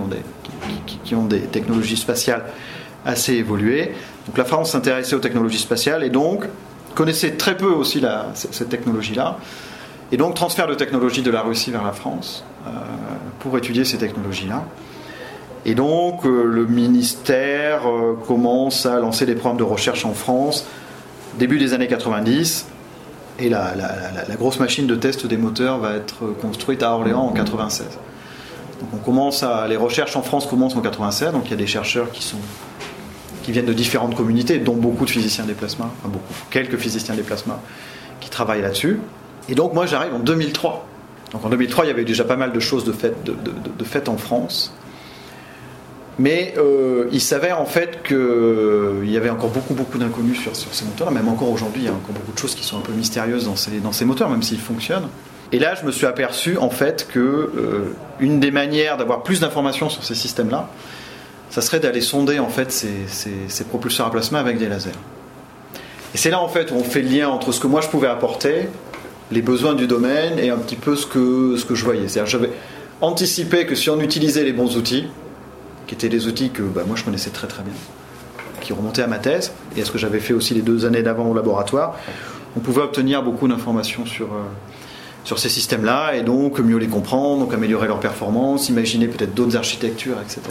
[1.16, 2.44] ont, des, technologies spatiales
[3.06, 3.94] assez évoluées.
[4.28, 6.44] Donc la France s'intéressait aux technologies spatiales et donc
[6.94, 8.04] connaissait très peu aussi
[8.34, 9.38] cette technologie-là.
[10.12, 12.70] Et donc transfert de technologie de la Russie vers la France euh,
[13.40, 14.66] pour étudier ces technologies-là.
[15.66, 20.66] Et donc euh, le ministère euh, commence à lancer des programmes de recherche en France
[21.40, 22.68] début des années 90.
[23.40, 27.32] Et la, la, grosse machine de test des moteurs va être construite à Orléans en
[27.32, 27.88] 96.
[28.94, 31.68] On commence à, les recherches en France commencent en 96, donc il y a des
[31.68, 32.38] chercheurs qui sont
[33.44, 37.14] qui viennent de différentes communautés, dont beaucoup de physiciens des plasmas, enfin beaucoup, quelques physiciens
[37.14, 37.60] des plasmas
[38.22, 39.00] qui travaillent là-dessus.
[39.50, 40.88] Et donc moi j'arrive en 2003.
[41.34, 44.18] Donc en 2003 il y avait déjà pas mal de choses de faites de, en
[44.18, 44.74] France.
[46.20, 50.56] Mais euh, il s'avère en fait qu'il euh, y avait encore beaucoup beaucoup d'inconnus sur,
[50.56, 51.12] ces moteurs.
[51.12, 53.46] Même encore aujourd'hui, il y a encore beaucoup de choses qui sont un peu mystérieuses
[53.46, 55.10] dans ces moteurs, même s'ils fonctionnent.
[55.54, 59.40] Et là, je me suis aperçu en fait que euh, une des manières d'avoir plus
[59.40, 60.68] d'informations sur ces systèmes-là,
[61.52, 64.90] ça serait d'aller sonder en fait ces, propulseurs à plasma avec des lasers.
[66.16, 67.88] Et c'est là en fait où on fait le lien entre ce que moi je
[67.88, 68.68] pouvais apporter,
[69.32, 72.08] les besoins du domaine et un petit peu ce que, ce que je voyais.
[72.08, 72.50] C'est-à-dire j'avais
[73.02, 75.06] anticipé que si on utilisait les bons outils,
[75.86, 77.74] qui étaient des outils que bah, moi je connaissais très très bien,
[78.60, 81.04] qui remontaient à ma thèse et à ce que j'avais fait aussi les deux années
[81.04, 81.96] d'avant au laboratoire,
[82.58, 84.42] on pouvait obtenir beaucoup d'informations sur, euh,
[85.24, 89.56] sur ces systèmes-là et donc mieux les comprendre, donc améliorer leur performance, imaginer peut-être d'autres
[89.56, 90.42] architectures, etc.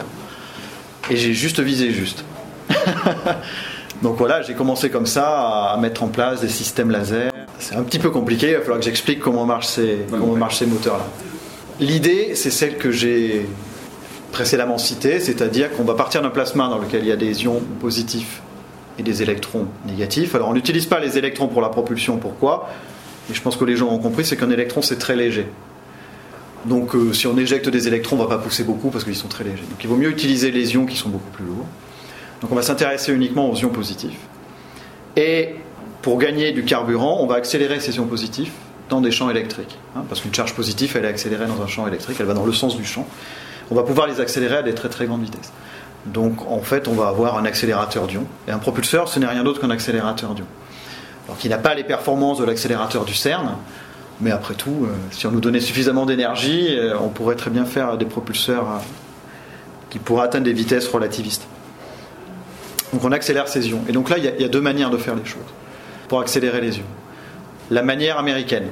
[1.10, 2.24] Et j'ai juste visé juste.
[4.02, 7.30] Donc voilà, j'ai commencé comme ça à mettre en place des systèmes laser.
[7.60, 10.58] C'est un petit peu compliqué, il va falloir que j'explique comment marchent ces, comment marchent
[10.58, 11.06] ces moteurs-là.
[11.78, 13.46] L'idée, c'est celle que j'ai
[14.32, 17.62] précédemment citée, c'est-à-dire qu'on va partir d'un plasma dans lequel il y a des ions
[17.80, 18.42] positifs
[18.98, 20.34] et des électrons négatifs.
[20.34, 22.68] Alors on n'utilise pas les électrons pour la propulsion, pourquoi?
[23.30, 25.46] Et je pense que les gens ont compris, c'est qu'un électron c'est très léger.
[26.64, 29.16] Donc euh, si on éjecte des électrons, on ne va pas pousser beaucoup parce qu'ils
[29.16, 29.64] sont très légers.
[29.68, 31.66] Donc il vaut mieux utiliser les ions qui sont beaucoup plus lourds.
[32.40, 34.18] Donc on va s'intéresser uniquement aux ions positifs.
[35.16, 35.54] Et
[36.02, 38.52] pour gagner du carburant, on va accélérer ces ions positifs
[38.88, 39.78] dans des champs électriques.
[39.96, 42.46] Hein, parce qu'une charge positive, elle est accélérée dans un champ électrique, elle va dans
[42.46, 43.06] le sens du champ.
[43.70, 45.52] On va pouvoir les accélérer à des très très grandes vitesses.
[46.06, 48.26] Donc en fait, on va avoir un accélérateur d'ions.
[48.48, 50.46] Et un propulseur, ce n'est rien d'autre qu'un accélérateur d'ions.
[51.26, 53.56] Alors qu'il n'a pas les performances de l'accélérateur du CERN,
[54.20, 57.64] mais après tout, euh, si on nous donnait suffisamment d'énergie, euh, on pourrait très bien
[57.64, 58.78] faire des propulseurs euh,
[59.90, 61.46] qui pourraient atteindre des vitesses relativistes.
[62.92, 63.82] Donc on accélère ces ions.
[63.88, 65.40] Et donc là, il y, a deux manières de faire les choses
[66.08, 66.84] pour accélérer les ions.
[67.70, 68.66] La manière américaine,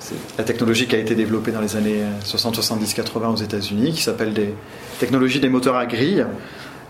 [0.00, 3.92] c'est la technologie qui a été développée dans les années 60, 70, 80 aux États-Unis,
[3.92, 4.54] qui s'appelle des
[4.98, 6.24] technologies des moteurs à grille.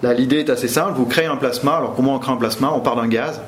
[0.02, 0.92] Là, l'idée est assez simple.
[0.94, 1.76] Vous créez un plasma.
[1.76, 2.70] Alors, comment on crée un plasma?
[2.72, 3.40] On part d'un gaz.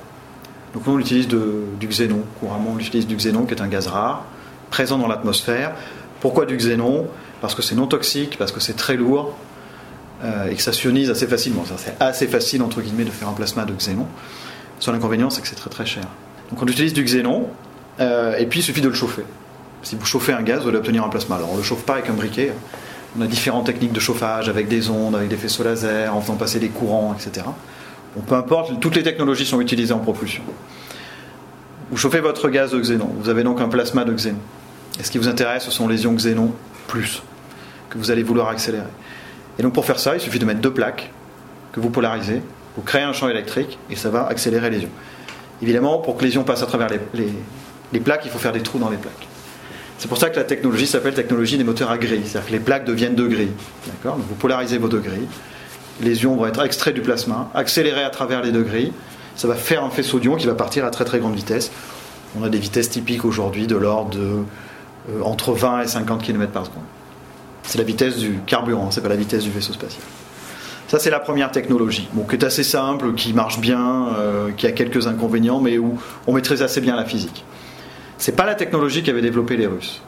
[0.74, 2.20] Donc, nous, on utilise du xénon.
[2.40, 4.24] Couramment, on utilise du xénon, qui est un gaz rare
[4.70, 5.72] présent dans l'atmosphère.
[6.20, 7.06] Pourquoi du xénon?
[7.40, 9.36] Parce que c'est non toxique, parce que c'est très lourd
[10.24, 11.64] euh, et que ça sionise assez facilement.
[11.76, 14.06] C'est assez facile, entre guillemets, de faire un plasma de xénon.
[14.80, 16.04] Son inconvénient, c'est que c'est très très cher.
[16.50, 17.48] Donc on utilise du xénon
[18.00, 19.24] euh, et puis il suffit de le chauffer.
[19.82, 21.36] Si vous chauffez un gaz, vous allez obtenir un plasma.
[21.36, 22.52] Alors on ne le chauffe pas avec un briquet.
[23.18, 26.36] On a différentes techniques de chauffage avec des ondes, avec des faisceaux laser, en faisant
[26.36, 27.46] passer des courants, etc.
[28.26, 30.42] Peu importe, toutes les technologies sont utilisées en propulsion.
[31.90, 33.10] Vous chauffez votre gaz de xénon.
[33.18, 34.38] Vous avez donc un plasma de xénon.
[35.00, 36.52] Et ce qui vous intéresse, ce sont les ions xénon
[36.86, 37.22] plus,
[37.88, 38.84] que vous allez vouloir accélérer.
[39.58, 41.10] Et donc pour faire ça, il suffit de mettre deux plaques
[41.72, 42.42] que vous polarisez,
[42.76, 44.90] vous créez un champ électrique et ça va accélérer les ions.
[45.62, 48.78] Évidemment, pour que les ions passent à travers les, plaques, il faut faire des trous
[48.78, 49.26] dans les plaques.
[49.98, 52.60] C'est pour ça que la technologie s'appelle technologie des moteurs à grilles, c'est-à-dire que les
[52.60, 53.52] plaques deviennent deux grilles.
[53.86, 54.16] D'accord?
[54.16, 55.26] Vous polarisez vos deux grilles,
[56.00, 58.92] les ions vont être extraits du plasma, accélérés à travers les grilles,
[59.36, 61.70] ça va faire un faisceau d'ions qui va partir à très très grande vitesse.
[62.38, 64.42] On a des vitesses typiques aujourd'hui de l'ordre de
[65.10, 66.82] euh, entre 20 et 50 km par seconde.
[67.62, 70.02] C'est la vitesse du carburant, c'est pas la vitesse du vaisseau spatial.
[70.88, 74.72] Ça, c'est la première technologie, qui est assez simple, qui marche bien, euh, qui a
[74.72, 77.44] quelques inconvénients, mais où on maîtrise assez bien la physique.
[78.16, 80.02] C'est pas la technologie qu'avaient développé les Russes.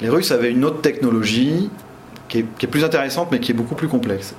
[0.00, 1.70] Les Russes avaient une autre technologie
[2.28, 4.34] qui est plus intéressante, mais qui est beaucoup plus complexe.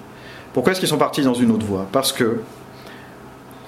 [0.54, 1.88] Pourquoi est-ce qu'ils sont partis dans une autre voie?
[1.92, 2.40] Parce que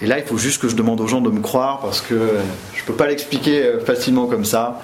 [0.02, 2.16] et là, il faut juste que je demande aux gens de me croire parce que
[2.74, 4.82] je ne peux pas l'expliquer euh, facilement comme ça.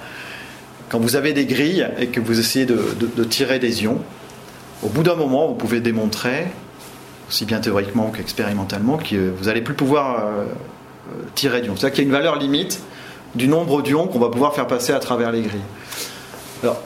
[0.88, 3.98] Quand vous avez des grilles et que vous essayez de, tirer des ions,
[4.82, 6.46] au bout d'un moment, vous pouvez démontrer,
[7.28, 10.44] aussi bien théoriquement qu'expérimentalement, que vous n'allez plus pouvoir euh,
[11.34, 11.76] tirer d'ions.
[11.76, 12.82] C'est-à-dire qu'il y a une valeur limite
[13.34, 15.60] du nombre d'ions qu'on va pouvoir faire passer à travers les grilles.
[16.62, 16.80] Alors,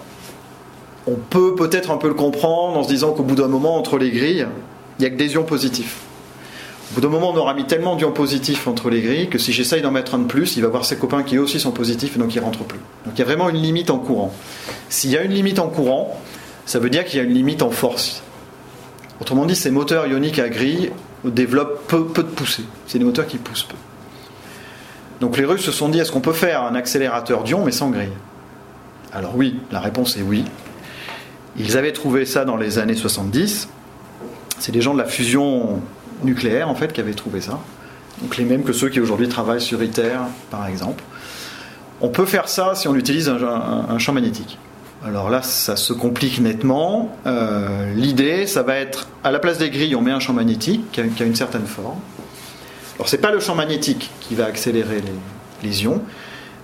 [1.09, 3.99] on peut peut-être un peu le comprendre en se disant qu'au bout d'un moment, entre
[3.99, 4.47] les grilles,
[4.99, 5.99] il n'y a que des ions positifs.
[6.91, 9.53] Au bout d'un moment, on aura mis tellement d'ions positifs entre les grilles que si
[9.53, 11.73] j'essaye d'en mettre un de plus, il va voir ses copains qui eux aussi sont
[11.73, 12.79] positifs et donc il rentre plus.
[13.05, 14.33] Donc il y a vraiment une limite en courant.
[14.89, 16.21] S'il y a une limite en courant,
[16.65, 18.23] ça veut dire qu'il y a une limite en force.
[19.21, 20.91] Autrement dit, ces moteurs ioniques à grille
[21.25, 22.65] développent peu, de poussée.
[22.87, 23.77] C'est des moteurs qui poussent peu.
[25.21, 27.91] Donc les Russes se sont dit est-ce qu'on peut faire un accélérateur d'ion mais sans
[27.91, 28.13] grille
[29.13, 30.45] Alors oui, la réponse est oui.
[31.59, 33.69] Ils avaient trouvé ça dans les années 70.
[34.59, 35.81] C'est des gens de la fusion
[36.23, 37.61] nucléaire en fait qui avaient trouvé ça.
[38.23, 40.19] Donc les mêmes que ceux qui aujourd'hui travaillent sur ITER
[40.51, 41.03] par exemple.
[42.01, 44.59] On peut faire ça si on utilise un, champ magnétique.
[45.05, 47.17] Alors là, ça se complique nettement.
[47.27, 50.91] Euh, l'idée, ça va être, à la place des grilles, on met un champ magnétique
[50.93, 51.99] qui a, une certaine forme.
[52.97, 55.03] Alors c'est pas le champ magnétique qui va accélérer
[55.63, 56.03] les, ions,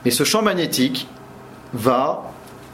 [0.05, 1.09] mais ce champ magnétique
[1.73, 2.23] va,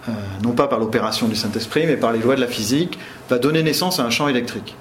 [0.08, 3.38] euh, non pas par l'opération du Saint-Esprit, mais par les lois de la physique, va
[3.38, 4.76] donner naissance à un champ électrique.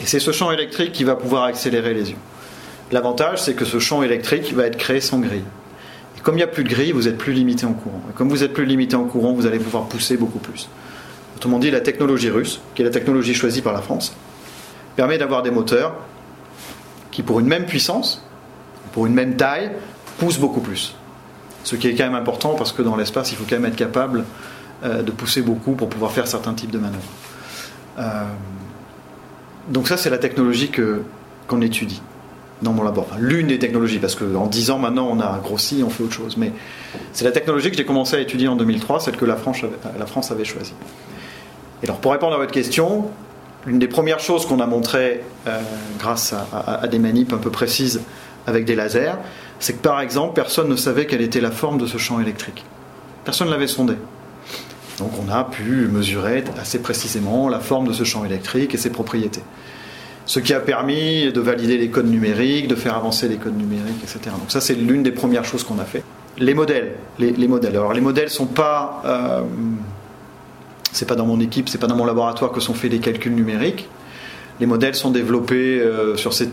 [0.00, 2.18] Et c'est ce champ électrique qui va pouvoir accélérer les ions.
[2.92, 5.44] L'avantage, c'est que ce champ électrique va être créé sans grille.
[6.16, 8.02] Et comme il n'y a plus de grille, vous êtes plus limité en courant.
[8.10, 10.68] Et comme vous êtes plus limité en courant, vous allez pouvoir pousser beaucoup plus.
[11.36, 14.14] Autrement dit, la technologie russe, qui est la technologie choisie par la France,
[14.96, 15.94] permet d'avoir des moteurs
[17.10, 18.24] qui, pour une même puissance,
[18.92, 19.72] pour une même taille,
[20.18, 20.94] poussent beaucoup plus.
[21.64, 23.76] Ce qui est quand même important parce que dans l'espace, il faut quand même être
[23.76, 24.24] capable
[24.84, 27.02] euh, de pousser beaucoup pour pouvoir faire certains types de manœuvres.
[27.98, 28.24] Euh,
[29.68, 30.70] donc ça, c'est la technologie
[31.48, 32.02] qu'on étudie
[32.62, 33.06] dans mon labo.
[33.18, 36.36] L'une des technologies, parce qu'en 10 ans maintenant, on a grossi, on fait autre chose.
[36.36, 36.52] Mais
[37.12, 40.44] c'est la technologie que j'ai commencé à étudier en 2003, celle que la France avait,
[40.44, 40.74] choisie.
[41.82, 43.10] Et alors, pour répondre à votre question,
[43.66, 45.60] l'une des premières choses qu'on a montrées euh,
[45.98, 48.00] grâce à, des manips un peu précises
[48.46, 49.16] avec des lasers,
[49.58, 52.64] c'est que par exemple, personne ne savait quelle était la forme de ce champ électrique.
[53.24, 53.94] Personne ne l'avait sondé.
[54.98, 58.90] Donc on a pu mesurer assez précisément la forme de ce champ électrique et ses
[58.90, 59.42] propriétés.
[60.26, 64.02] Ce qui a permis de valider les codes numériques, de faire avancer les codes numériques,
[64.02, 64.34] etc.
[64.38, 66.02] Donc ça c'est l'une des premières choses qu'on a fait.
[66.38, 67.76] Les modèles, les, modèles.
[67.76, 69.42] Alors les modèles sont pas, euh,
[70.92, 73.34] c'est pas dans mon équipe, c'est pas dans mon laboratoire que sont faits les calculs
[73.34, 73.88] numériques.
[74.60, 76.48] Les modèles sont développés euh, sur ces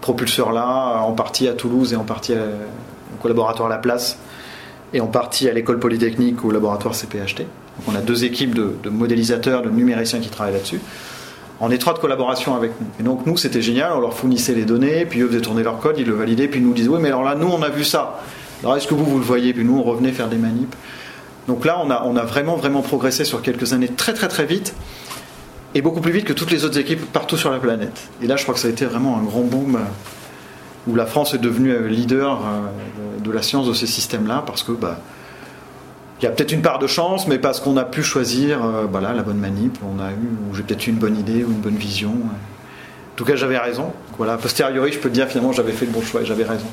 [0.00, 2.34] propulseurs-là, en partie à Toulouse et en partie
[3.22, 4.18] au laboratoire La Place
[4.92, 7.46] et en partie à l'école polytechnique ou au laboratoire CPHT.
[7.78, 10.80] Donc on a deux équipes de, modélisateurs, de numériciens qui travaillent là-dessus,
[11.60, 12.86] en étroite collaboration avec nous.
[13.00, 15.78] Et donc nous, c'était génial, on leur fournissait les données, puis eux faisaient tourner leur
[15.78, 17.84] code, ils le validaient, puis nous disaient, oui, mais alors là, nous, on a vu
[17.84, 18.20] ça.
[18.62, 19.52] Alors est-ce que vous, vous le voyez?
[19.52, 20.74] Puis nous, on revenait faire des manips.
[21.46, 24.46] Donc là, on a, on a vraiment, vraiment progressé sur quelques années très, très, très
[24.46, 24.74] vite,
[25.74, 28.08] et beaucoup plus vite que toutes les autres équipes partout sur la planète.
[28.22, 31.06] Et là, je crois que ça a été vraiment un grand boom euh, où la
[31.06, 35.00] France est devenue euh, leader euh, de la science de ces systèmes-là, parce que bah,
[36.20, 39.12] il y a peut-être une part de chance, mais parce qu'on a pu choisir voilà,
[39.12, 41.76] la bonne manip, on a eu, j'ai peut-être eu une bonne idée ou une bonne
[41.76, 42.10] vision.
[42.12, 43.92] En tout cas, j'avais raison.
[44.16, 46.66] Voilà, posteriori, je peux dire finalement j'avais fait le bon choix et j'avais raison.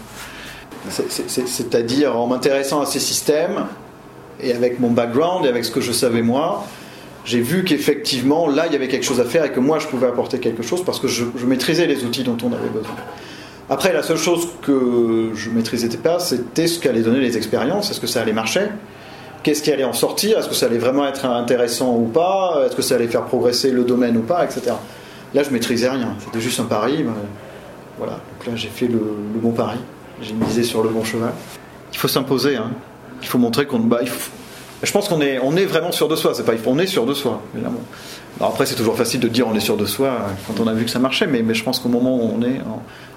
[0.90, 3.66] C'est-à-dire en m'intéressant à ces systèmes
[4.42, 6.66] et avec mon background et avec ce que je savais moi,
[7.26, 9.88] j'ai vu qu'effectivement là il y avait quelque chose à faire et que moi je
[9.88, 12.96] pouvais apporter quelque chose parce que je, maîtrisais les outils dont on avait besoin.
[13.70, 17.90] Après, la seule chose que je maîtrisais pas, c'était ce qu'allaient donner les expériences.
[17.90, 18.68] Est-ce que ça allait marcher?
[19.44, 22.76] Qu'est-ce qui allait en sortir Est-ce que ça allait vraiment être intéressant ou pas Est-ce
[22.76, 24.74] que ça allait faire progresser le domaine ou pas, etc.
[25.34, 26.16] Là, je maîtrisais rien.
[26.20, 27.04] C'était juste un pari.
[27.98, 28.14] Voilà.
[28.14, 29.00] Donc là, j'ai fait le,
[29.36, 29.80] bon pari.
[30.22, 31.34] J'ai misé sur le bon cheval.
[31.92, 32.56] Il faut s'imposer.
[32.56, 32.72] Hein.
[33.22, 33.80] Il faut montrer qu'on.
[33.80, 34.02] Bah,
[34.84, 36.34] Je pense qu'on est, on est vraiment sûr de soi.
[36.36, 37.82] C'est pas, on est sûr de soi, évidemment.
[38.40, 40.86] après, c'est toujours facile de dire on est sûr de soi quand on a vu
[40.86, 42.62] que ça marchait, mais, mais je pense qu'au moment où on est,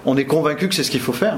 [0.05, 1.37] on est convaincu que c'est ce qu'il faut faire.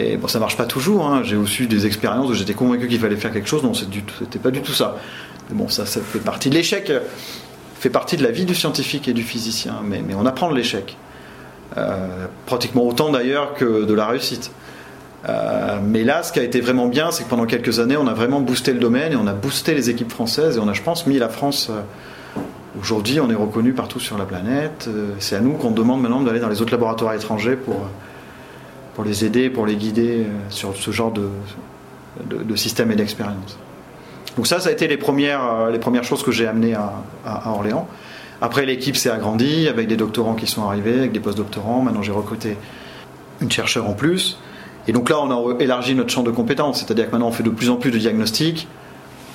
[0.00, 1.06] Et bon, ça marche pas toujours.
[1.06, 1.22] Hein.
[1.24, 3.62] J'ai aussi des expériences où j'étais convaincu qu'il fallait faire quelque chose.
[3.62, 4.96] Non, c'était pas du tout ça.
[5.48, 6.90] Mais bon, ça, fait partie de l'échec.
[7.78, 9.80] Fait partie de la vie du scientifique et du physicien.
[9.84, 10.96] Mais, mais on apprend de l'échec.
[11.76, 14.50] Euh, pratiquement autant d'ailleurs que de la réussite.
[15.28, 18.06] Euh, mais là, ce qui a été vraiment bien, c'est que pendant quelques années, on
[18.06, 20.72] a vraiment boosté le domaine et on a boosté les équipes françaises et on a,
[20.72, 21.68] je pense, mis la France.
[21.70, 22.40] Euh,
[22.80, 24.88] aujourd'hui, on est reconnu partout sur la planète.
[25.18, 27.86] c'est à nous qu'on demande maintenant d'aller dans les autres laboratoires étrangers pour
[28.94, 31.28] pour les aider, pour les guider euh, sur ce genre de,
[32.24, 33.58] de, système et d'expérience.
[34.36, 36.92] Donc ça, ça a été les premières, euh, les premières choses que j'ai amenées à,
[37.46, 37.88] Orléans.
[38.40, 41.82] Après, l'équipe s'est agrandie avec des doctorants qui sont arrivés, avec des post-doctorants.
[41.82, 42.56] Maintenant, j'ai recruté
[43.40, 44.38] une chercheure en plus.
[44.88, 46.80] Et donc là, on a élargi notre champ de compétences.
[46.80, 48.66] C'est-à-dire que maintenant, on fait de plus en plus de diagnostics,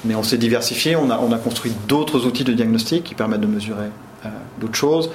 [0.06, 0.96] mais on s'est diversifié.
[0.96, 3.90] On a, on a construit d'autres outils de diagnostic qui permettent de mesurer
[4.26, 4.30] euh,
[4.60, 5.12] d'autres choses.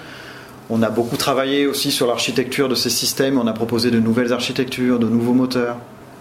[0.73, 4.33] On a beaucoup travaillé aussi sur l'architecture de ces systèmes, on a proposé de nouvelles
[4.33, 5.77] architectures, de nouveaux moteurs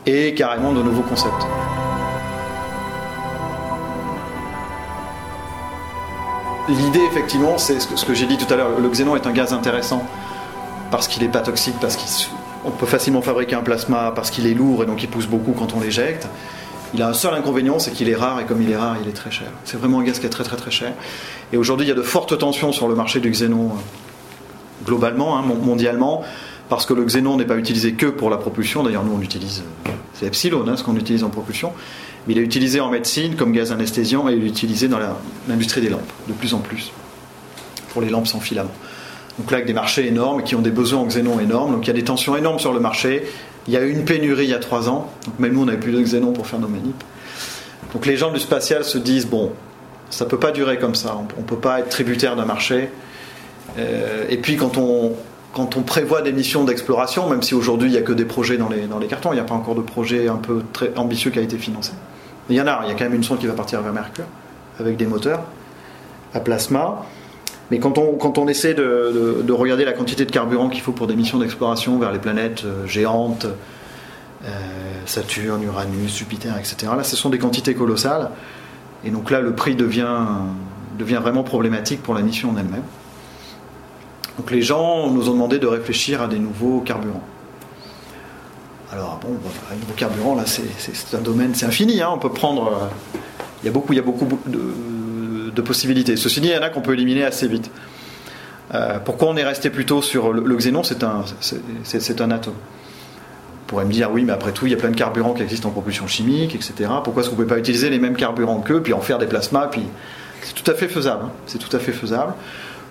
[0.08, 1.46] et carrément de nouveaux concepts.
[6.68, 9.54] L'idée, effectivement, c'est ce que j'ai dit tout à l'heure, le xénon est un gaz
[9.54, 10.04] intéressant
[10.90, 14.56] parce qu'il n'est pas toxique, parce qu'on peut facilement fabriquer un plasma, parce qu'il est
[14.56, 16.28] lourd et donc il pousse beaucoup quand on l'éjecte.
[16.96, 19.08] Il a un seul inconvénient, c'est qu'il est rare et comme il est rare, il
[19.08, 19.50] est très cher.
[19.64, 20.94] C'est vraiment un gaz qui est très très très cher.
[21.54, 23.74] Et aujourd'hui, il y a de fortes tensions sur le marché du xénon
[24.90, 26.24] globalement, hein, mondialement,
[26.68, 28.84] parce que le xénon n'est pas utilisé que pour la propulsion.
[28.84, 29.64] D'ailleurs, nous, on utilise,
[30.14, 31.72] c'est Epsilon, hein, ce qu'on utilise en propulsion.
[32.28, 35.00] Mais il est utilisé en médecine comme gaz anesthésiant et il est utilisé dans
[35.48, 36.92] l'industrie des lampes, de plus en plus,
[37.90, 38.72] pour les lampes sans filament.
[39.38, 41.72] Donc là, avec des marchés énormes qui ont des besoins en xénon énormes.
[41.72, 43.24] Donc il y a des tensions énormes sur le marché.
[43.68, 45.10] Il y a eu une pénurie il y a trois ans.
[45.26, 47.04] Donc même nous, on n'avait plus de xénon pour faire nos manips.
[47.94, 49.54] Donc les gens du spatial se disent bon,
[50.10, 51.16] ça ne peut pas durer comme ça.
[51.38, 52.90] On ne peut pas être tributaire d'un marché.
[53.78, 55.14] Euh, et puis quand on,
[55.54, 58.58] quand on prévoit des missions d'exploration, même si aujourd'hui il n'y a que des projets
[58.58, 60.92] dans les, dans les cartons, il n'y a pas encore de projet un peu très
[60.98, 61.92] ambitieux qui a été financé.
[62.50, 63.94] Il y en a, il y a quand même une sonde qui va partir vers
[63.94, 64.26] Mercure
[64.80, 65.44] avec des moteurs
[66.34, 67.06] à plasma.
[67.72, 70.92] Mais quand on, quand on essaie de, de, regarder la quantité de carburant qu'il faut
[70.92, 73.46] pour des missions d'exploration vers les planètes euh, géantes,
[74.46, 74.50] euh,
[75.06, 78.32] Saturne, Uranus, Jupiter, etc., là ce sont des quantités colossales.
[79.04, 80.18] Et donc là le prix devient,
[80.98, 82.84] devient vraiment problématique pour la mission en elle-même.
[84.40, 87.24] Donc les gens nous ont demandé de réfléchir à des nouveaux carburants.
[88.90, 89.36] Alors bon,
[89.70, 90.64] un nouveau carburant, là c'est
[91.14, 92.68] un domaine, c'est infini, hein, on peut prendre...
[92.68, 92.88] Euh,
[93.62, 96.16] il y a beaucoup, il y a beaucoup de possibilités.
[96.16, 97.70] Ceci dit, il y en a qu'on peut éliminer assez vite.
[98.74, 102.54] Euh, pourquoi on est resté plutôt sur le, xénon C'est un, un atome.
[102.54, 105.44] On pourrait me dire, oui, mais après tout, il y a plein de carburants qui
[105.44, 106.90] existent en propulsion chimique, etc.
[107.04, 109.28] Pourquoi est-ce qu'on ne peut pas utiliser les mêmes carburants qu'eux, puis en faire des
[109.28, 109.84] plasmas puis...
[110.42, 111.26] C'est tout à fait faisable.
[111.26, 111.32] Hein.
[111.48, 112.34] C'est tout à fait faisable.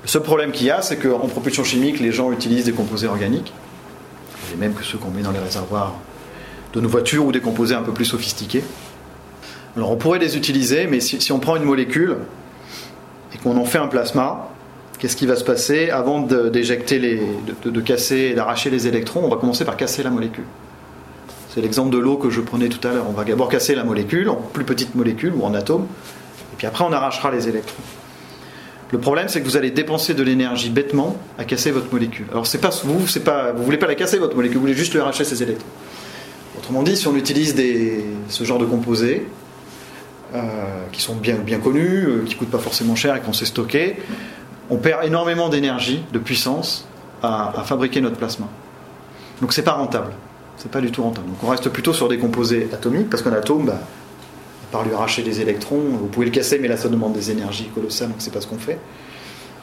[0.03, 3.09] Le seul problème qu'il y a, c'est qu'en propulsion chimique, les gens utilisent des composés
[3.09, 3.53] organiques,
[4.51, 5.95] les mêmes que ceux qu'on met dans les réservoirs
[6.73, 8.63] de nos voitures ou des composés un peu plus sophistiqués.
[9.77, 12.17] Alors on pourrait les utiliser, mais si on prend une molécule,
[13.35, 14.49] et qu'on en fait un plasma,
[14.99, 17.23] qu'est-ce qui va se passer avant d'éjecter les,
[17.65, 19.21] de, casser et d'arracher les électrons?
[19.25, 20.45] On va commencer par casser la molécule.
[21.51, 23.07] C'est l'exemple de l'eau que je prenais tout à l'heure.
[23.09, 25.87] On va d'abord casser la molécule en plus petite molécule ou en atome,
[26.53, 27.83] et puis après on arrachera les électrons.
[28.91, 32.27] Le problème, c'est que vous allez dépenser de l'énergie bêtement à casser votre molécule.
[32.31, 34.75] Alors c'est pas vous, c'est pas, vous voulez pas la casser votre molécule, vous voulez
[34.75, 35.69] juste lui arracher ses électrons.
[36.57, 37.55] Autrement dit, si on utilise
[38.29, 39.27] ce genre de composés,
[40.35, 40.41] euh,
[40.93, 43.97] qui sont bien, connus, euh, qui coûtent pas forcément cher et qu'on sait stocker,
[44.69, 46.87] on perd énormément d'énergie, de puissance
[47.23, 48.47] à, fabriquer notre plasma.
[49.41, 50.13] Donc c'est pas rentable.
[50.59, 51.29] C'est pas du tout rentable.
[51.29, 53.81] Donc on reste plutôt sur des composés atomiques, parce qu'un atome, bah,
[54.69, 57.31] à part lui arracher des électrons, vous pouvez le casser, mais là ça demande des
[57.31, 58.79] énergies colossales, donc c'est pas ce qu'on fait.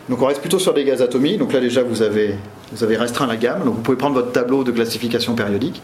[0.09, 1.39] Donc on reste plutôt sur des gaz atomiques.
[1.39, 2.35] Donc là déjà vous avez,
[2.71, 3.63] vous avez restreint la gamme.
[3.63, 5.81] Donc vous pouvez prendre votre tableau de classification périodique.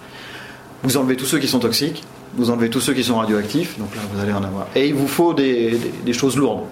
[0.84, 2.04] Vous enlevez tous ceux qui sont toxiques,
[2.36, 4.68] vous enlevez tous ceux qui sont radioactifs, donc là vous allez en avoir.
[4.76, 5.78] Et il vous faut des,
[6.12, 6.64] choses lourdes.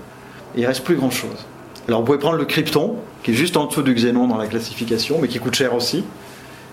[0.55, 1.45] il reste plus grand chose.
[1.87, 4.47] Alors vous pouvez prendre le krypton, qui est juste en dessous du xénon dans la
[4.47, 6.03] classification, mais qui coûte cher aussi.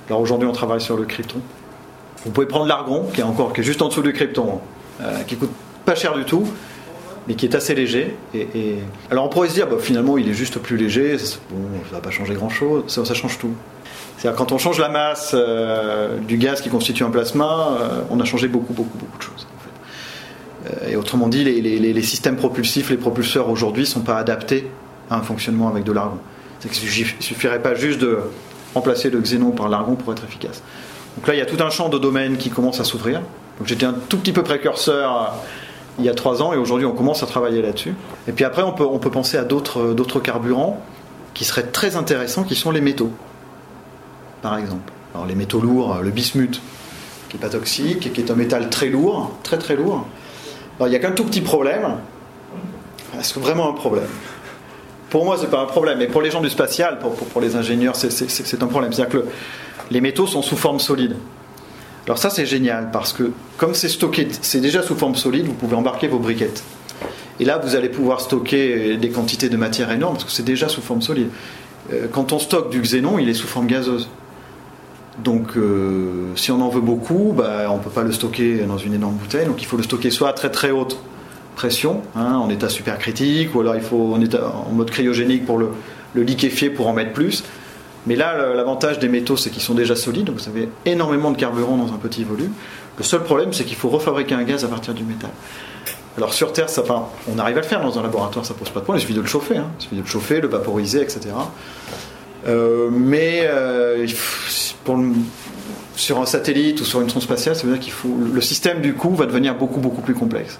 [0.09, 1.41] Alors aujourd'hui on travaille sur le krypton.
[2.25, 4.61] Vous pouvez prendre l'argon, qui est encore qui est juste en dessous du krypton,
[5.03, 5.51] euh, qui coûte
[5.87, 6.47] pas cher du tout,
[7.27, 8.15] mais qui est assez léger.
[8.35, 8.77] Et,
[9.11, 11.17] Alors on pourrait se dire, bah, finalement il est juste plus léger,
[11.51, 13.55] bon, ça va pas changer grand chose, ça change tout.
[14.19, 18.21] C'est-à-dire quand on change la masse euh, du gaz qui constitue un plasma, euh, on
[18.21, 19.47] a changé beaucoup, beaucoup, beaucoup de choses.
[20.67, 24.71] Euh, et autrement dit, les, systèmes propulsifs, les propulseurs aujourd'hui ne sont pas adaptés
[25.11, 26.19] à un fonctionnement avec de l'argon.
[26.65, 28.19] Il ne suffirait pas juste de
[28.75, 30.63] remplacer le xénon par l'argon pour être efficace.
[31.17, 33.21] Donc là, il y a tout un champ de domaines qui commence à s'ouvrir.
[33.65, 35.35] J'étais un tout petit peu précurseur
[35.99, 37.95] il y a trois ans et aujourd'hui on commence à travailler là-dessus.
[38.29, 40.81] Et puis après, on peut, on peut penser à d'autres carburants
[41.35, 43.11] qui seraient très intéressants, qui sont les métaux
[44.43, 44.93] par exemple.
[45.15, 46.61] Alors les métaux lourds, le bismuth,
[47.29, 50.07] qui n'est pas toxique, qui est un métal très lourd, très très lourd.
[50.81, 51.97] Il y a qu'un tout petit problème.
[53.19, 54.09] Est-ce vraiment un problème?
[55.11, 57.57] Pour moi, c'est pas un problème, mais pour les gens du spatial, pour, pour, les
[57.57, 58.93] ingénieurs, c'est un problème.
[58.93, 59.27] C'est-à-dire que
[59.91, 61.17] les métaux sont sous forme solide.
[62.07, 65.55] Alors ça, c'est génial parce que comme c'est stocké, c'est déjà sous forme solide, vous
[65.55, 66.63] pouvez embarquer vos briquettes.
[67.41, 70.69] Et là, vous allez pouvoir stocker des quantités de matière énormes parce que c'est déjà
[70.69, 71.29] sous forme solide.
[71.93, 74.09] Euh, quand on stocke du xénon, il est sous forme gazeuse.
[75.23, 78.79] Donc, euh, si on en veut beaucoup, bah, on ne peut pas le stocker dans
[78.79, 79.47] une énorme bouteille.
[79.47, 80.99] Donc, il faut le stocker soit à très très haute
[81.55, 85.59] pression, hein, en état supercritique, ou alors il faut en, état, en mode cryogénique pour
[85.59, 85.71] le,
[86.15, 87.45] liquéfier pour en mettre plus.
[88.07, 91.37] Mais là, l'avantage des métaux, c'est qu'ils sont déjà solides, donc vous avez énormément de
[91.37, 92.53] carburant dans un petit volume.
[92.99, 95.31] Le seul problème, c'est qu'il faut refabriquer un gaz à partir du métal.
[96.17, 96.83] Alors sur Terre, ça,
[97.29, 99.15] on arrive à le faire dans un laboratoire, ça pose pas de problème, il suffit
[99.15, 99.71] de le chauffer, hein.
[99.79, 101.21] il suffit de le chauffer, le vaporiser, etc.
[102.47, 104.07] Euh, mais euh,
[105.95, 108.81] sur un satellite ou sur une sonde spatiale, ça veut dire qu'il faut le système
[108.81, 110.59] du coup va devenir beaucoup beaucoup plus complexe.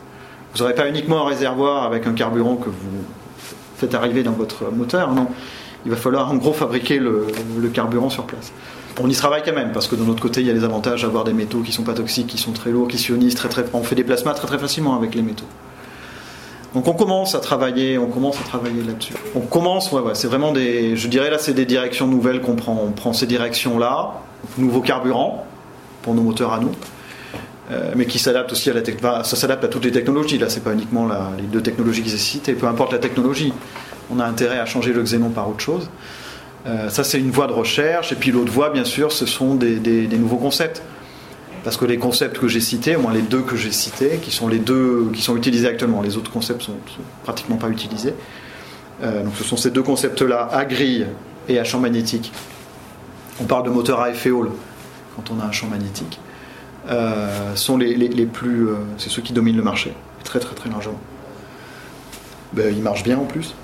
[0.53, 3.05] Vous n'aurez pas uniquement un réservoir avec un carburant que vous
[3.79, 5.29] faites arriver dans votre moteur, non.
[5.87, 7.29] Il va falloir en gros fabriquer le,
[7.73, 8.53] carburant sur place.
[9.01, 11.03] On y travaille quand même parce que de notre côté il y a des avantages
[11.03, 13.65] d'avoir des métaux qui sont pas toxiques, qui sont très lourds, qui sionisent très très.
[13.73, 15.47] On fait des plasmas très facilement avec les métaux.
[16.75, 19.15] Donc on commence à travailler, on commence à travailler là-dessus.
[19.37, 22.57] On commence, ouais, ouais, c'est vraiment des, je dirais là, c'est des directions nouvelles qu'on
[22.57, 22.83] prend.
[22.85, 24.15] On prend ces directions-là,
[24.59, 25.47] nouveau carburant
[26.03, 26.73] pour nos moteurs à nous,
[27.71, 29.29] euh, mais qui s'adapte aussi à la technologie.
[29.29, 30.39] ça s'adapte à toutes les technologies.
[30.39, 31.09] Là, c'est pas uniquement
[31.39, 32.55] les deux technologies qui sont citées.
[32.55, 33.53] Peu importe la technologie,
[34.11, 35.91] on a intérêt à changer le xénon par autre chose.
[36.67, 38.13] Euh, ça, c'est une voie de recherche.
[38.13, 40.83] Et puis l'autre voie, bien sûr, ce sont des, nouveaux concepts
[41.65, 44.31] parce que les concepts que j'ai cités, au moins les deux que j'ai cités, qui
[44.31, 48.15] sont les deux qui sont utilisés actuellement, les autres concepts sont, sont pratiquement pas utilisés.
[49.03, 51.07] Euh, donc ce sont ces deux concepts-là, à grille
[51.49, 52.33] et à champ magnétique.
[53.41, 54.51] On parle de moteur à effet Hall
[55.17, 56.21] quand on a un champ magnétique.
[56.89, 59.93] Euh, c'est ceux qui dominent le marché,
[60.25, 61.01] très très très largement.
[62.53, 63.55] Ben, ils marchent bien en plus,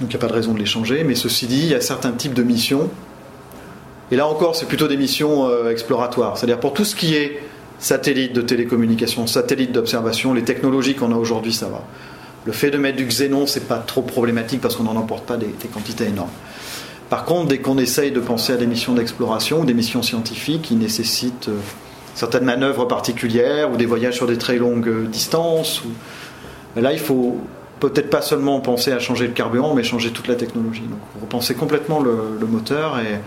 [0.00, 1.04] donc il n'y a pas de raison de les changer.
[1.04, 2.90] Mais ceci dit, il y a certains types de missions
[4.10, 6.36] et là encore, c'est plutôt des missions euh, exploratoires.
[6.36, 7.40] C'est-à-dire pour tout ce qui est
[7.78, 11.84] satellite de télécommunication, satellite d'observation, les technologies qu'on a aujourd'hui, ça va.
[12.44, 15.36] Le fait de mettre du xénon, c'est pas trop problématique parce qu'on n'en emporte pas
[15.36, 16.30] des, quantités énormes.
[17.08, 20.62] Par contre, dès qu'on essaye de penser à des missions d'exploration ou des missions scientifiques
[20.62, 21.58] qui nécessitent euh,
[22.14, 25.82] certaines manœuvres particulières ou des voyages sur des très longues euh, distances,
[26.74, 27.38] ben là, il faut
[27.80, 30.82] peut-être pas seulement penser à changer le carburant, mais changer toute la technologie.
[30.82, 33.18] Donc, repenser complètement le, moteur et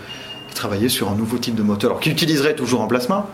[0.54, 3.26] travailler sur un nouveau type de moteur, alors qui utiliserait toujours un plasma,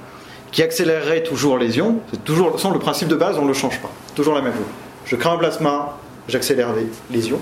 [0.50, 1.96] qui accélérerait toujours les ions.
[2.10, 3.90] C'est toujours sans le principe de base, on ne le change pas.
[4.16, 4.62] Toujours la même chose.
[5.04, 5.98] Je crée un plasma,
[6.28, 6.68] j'accélère
[7.10, 7.40] les, ions.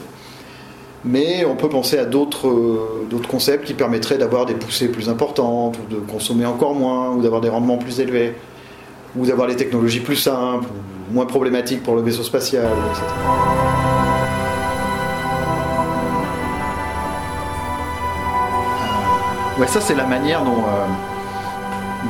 [1.04, 5.78] Mais on peut penser à d'autres euh, concepts qui permettraient d'avoir des poussées plus importantes,
[5.78, 8.34] ou de consommer encore moins, ou d'avoir des rendements plus élevés,
[9.16, 10.66] ou d'avoir des technologies plus simples,
[11.10, 13.04] moins problématiques pour le vaisseau spatial, etc.
[19.58, 20.86] Ouais, ça c'est la manière dont, euh,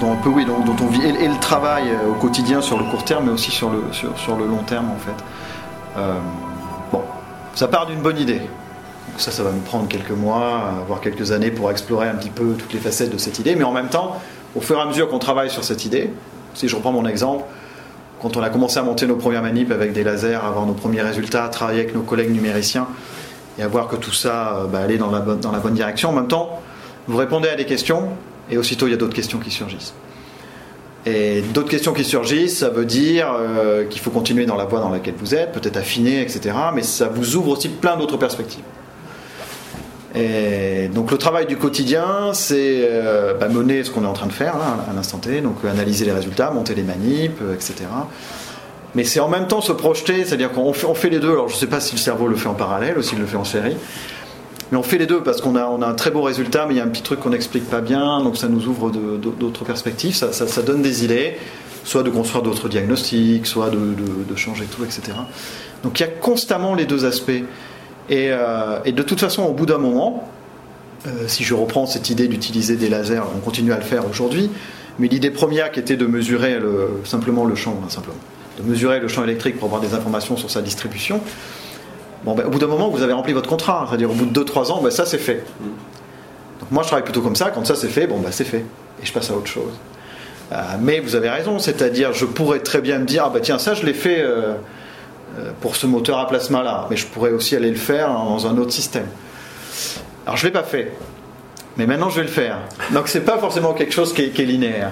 [0.01, 3.05] dont, on oui, dont, on vit et, le travail euh, au quotidien sur le court
[3.05, 5.25] terme, mais aussi sur le, sur, le long terme en fait.
[5.97, 6.19] Euh,
[6.93, 7.01] bon,
[7.55, 8.43] ça part d'une bonne idée.
[9.17, 12.53] ça, ça va nous prendre quelques mois, voire quelques années pour explorer un petit peu
[12.53, 13.57] toutes les facettes de cette idée.
[13.57, 14.21] Mais en même temps,
[14.55, 16.13] au fur et à mesure qu'on travaille sur cette idée,
[16.53, 17.45] si je reprends mon exemple,
[18.21, 21.03] quand on a commencé à monter nos premières manips avec des lasers, avoir nos premiers
[21.03, 22.89] résultats, travailler avec nos collègues numériciens
[23.59, 26.12] et à voir que tout ça bah, allait dans la, dans la bonne direction, en
[26.12, 26.61] même temps,
[27.07, 28.11] vous répondez à des questions
[28.51, 29.95] et aussitôt il y a d'autres questions qui surgissent.
[31.07, 34.81] Et d'autres questions qui surgissent, ça veut dire euh, qu'il faut continuer dans la voie
[34.81, 36.55] dans laquelle vous êtes, peut-être affiner, etc.
[36.75, 38.64] Mais ça vous ouvre aussi plein d'autres perspectives.
[40.15, 44.27] Et donc le travail du quotidien, c'est euh, bah, mener ce qu'on est en train
[44.27, 47.75] de faire à l'instant T, donc analyser les résultats, monter les manips, euh, etc.
[48.95, 51.33] Mais c'est en même temps se projeter, c'est-à-dire qu'on fait, les deux.
[51.33, 53.27] Alors je ne sais pas si le cerveau le fait en parallèle ou s'il le
[53.27, 53.77] fait en série.
[54.73, 56.81] Mais on fait les deux parce qu'on a, un très beau résultat, mais il y
[56.81, 60.63] a un petit truc qu'on n'explique pas bien, donc ça nous ouvre d'autres perspectives, ça,
[60.63, 61.39] donne des idées,
[61.85, 65.17] soit de construire d'autres diagnostics, soit de, changer tout, etc.
[65.83, 67.45] Donc il y a constamment les deux aspects.
[68.09, 70.29] Et, euh, et de toute façon, au bout d'un moment,
[71.07, 74.51] euh, si je reprends cette idée d'utiliser des lasers, on continue à le faire aujourd'hui,
[74.99, 78.17] mais l'idée première qui était de mesurer le, simplement le champ, simplement,
[78.59, 81.21] de mesurer le champ électrique pour avoir des informations sur sa distribution,
[82.25, 83.87] Bon, ben, au bout d'un moment, vous avez rempli votre contrat.
[83.89, 85.45] C'est-à-dire, au bout de 2-3 ans, ben, ça c'est fait.
[86.61, 87.51] Donc, moi, je travaille plutôt comme ça.
[87.51, 88.65] Quand ça c'est fait, bon, ben, c'est fait.
[89.03, 89.73] Et je passe à autre chose.
[90.53, 91.59] Euh, mais vous avez raison.
[91.59, 94.25] C'est-à-dire, je pourrais très bien me dire, ah bah tiens, ça je l'ai fait
[95.61, 96.86] pour ce moteur à plasma là.
[96.91, 99.07] Mais je pourrais aussi aller le faire dans un autre système.
[100.26, 100.93] Alors, je ne l'ai pas fait.
[101.78, 102.59] Mais maintenant, je vais le faire.
[102.93, 104.91] Donc, c'est pas forcément quelque chose qui est, linéaire.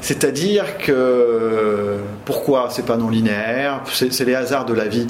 [0.00, 3.80] C'est-à-dire que pourquoi c'est pas non linéaire?
[3.92, 5.06] C'est les hasards de la vie.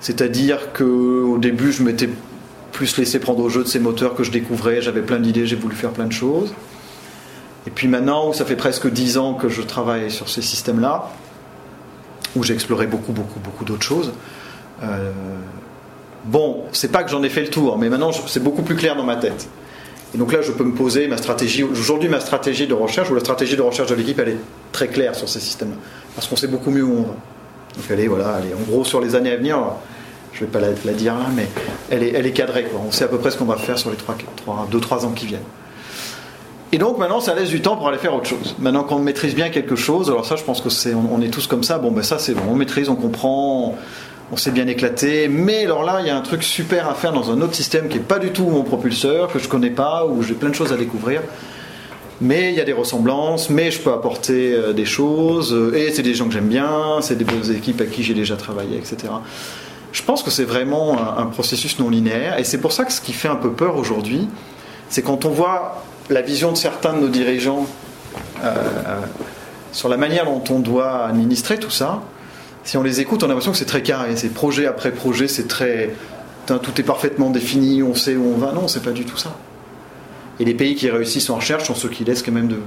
[0.00, 2.08] C'est-à-dire qu'au début, je m'étais
[2.72, 5.56] plus laissé prendre au jeu de ces moteurs que je découvrais, j'avais plein d'idées, j'ai
[5.56, 6.54] voulu faire plein de choses.
[7.66, 11.10] Et puis maintenant, où ça fait presque dix ans que je travaille sur ces systèmes-là,
[12.36, 14.12] où j'ai exploré beaucoup, beaucoup, beaucoup d'autres choses.
[14.82, 15.12] Euh,
[16.24, 18.96] bon, c'est pas que j'en ai fait le tour, mais maintenant c'est beaucoup plus clair
[18.96, 19.48] dans ma tête.
[20.14, 21.62] Et donc là, je peux me poser ma stratégie.
[21.62, 24.38] Aujourd'hui, ma stratégie de recherche, ou la stratégie de recherche de l'équipe, elle est
[24.72, 25.76] très claire sur ces systèmes-là.
[26.16, 27.14] Parce qu'on sait beaucoup mieux où on va.
[27.76, 29.56] Donc elle voilà, elle en gros, sur les années à venir,
[30.32, 31.48] je ne vais pas la, dire là, mais
[31.90, 32.66] elle est, elle est cadrée.
[32.86, 35.40] On sait à peu près ce qu'on va faire sur les 2-3 ans qui viennent.
[36.72, 38.54] Et donc maintenant, ça laisse du temps pour aller faire autre chose.
[38.60, 41.46] Maintenant qu'on maîtrise bien quelque chose, alors ça, je pense que c'est, on, est tous
[41.46, 41.78] comme ça.
[41.78, 43.76] Bon, ben ça, c'est bon, on maîtrise, on comprend,
[44.30, 45.26] on s'est bien éclaté.
[45.28, 47.88] Mais alors là, il y a un truc super à faire dans un autre système
[47.88, 50.54] qui est pas du tout mon propulseur, que je connais pas, où j'ai plein de
[50.54, 51.22] choses à découvrir
[52.20, 55.90] mais il y a des ressemblances, mais je peux apporter euh, des choses, euh, et
[55.90, 58.76] c'est des gens que j'aime bien, c'est des bonnes équipes avec qui j'ai déjà travaillé,
[58.76, 59.12] etc.
[59.92, 63.00] Je pense que c'est vraiment un, processus non linéaire, et c'est pour ça que ce
[63.00, 64.28] qui fait un peu peur aujourd'hui,
[64.88, 67.66] c'est quand on voit la vision de certains de nos dirigeants
[68.44, 68.54] euh,
[69.72, 72.02] sur la manière dont on doit administrer tout ça,
[72.64, 75.28] si on les écoute, on a l'impression que c'est très carré, c'est projet après projet,
[75.28, 75.94] c'est très.
[76.46, 78.52] Tout est parfaitement défini, on sait où on va.
[78.52, 79.36] Non, c'est pas du tout ça.
[80.40, 82.58] Et les pays qui réussissent en recherche sont ceux qui laissent quand même de,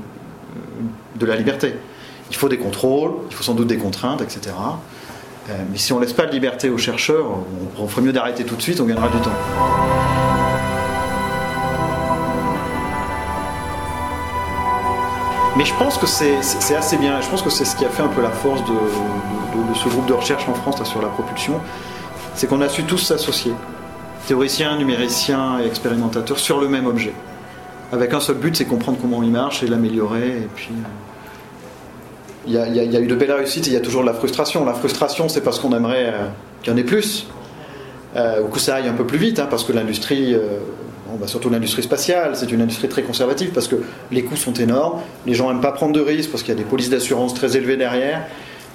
[1.16, 1.76] de la liberté.
[2.30, 4.56] Il faut des contrôles, il faut sans doute des contraintes, etc.
[5.50, 7.26] Euh, mais si on laisse pas de liberté aux chercheurs,
[7.78, 10.33] on, ferait mieux d'arrêter tout de suite, on gagnera du temps.
[15.56, 17.22] Mais je pense que c'est assez bien.
[17.22, 20.08] Je pense que c'est ce qui a fait un peu la force de, ce groupe
[20.08, 21.62] de recherche en France sur la propulsion.
[22.34, 23.54] C'est qu'on a su tous s'associer,
[24.28, 27.14] théoriciens, numériciens et expérimentateurs, sur le même objet.
[27.91, 30.30] Avec un seul but, c'est comprendre comment il marche et l'améliorer.
[30.30, 30.72] Et puis.
[30.74, 30.88] Euh,
[32.45, 32.58] il y,
[32.97, 34.66] a, eu de belles réussites et il y a toujours de la frustration.
[34.66, 36.28] La frustration, c'est parce qu'on aimerait euh,
[36.62, 37.28] qu'il y en ait plus,
[38.18, 40.36] euh, ou que ça aille un peu plus vite, hein, parce que l'industrie,
[41.14, 43.78] euh, bah, surtout l'industrie spatiale, c'est une industrie très conservative, parce que
[44.11, 46.61] les coûts sont énormes, les gens n'aiment pas prendre de risques, parce qu'il y a
[46.61, 48.26] des polices d'assurance très élevées derrière.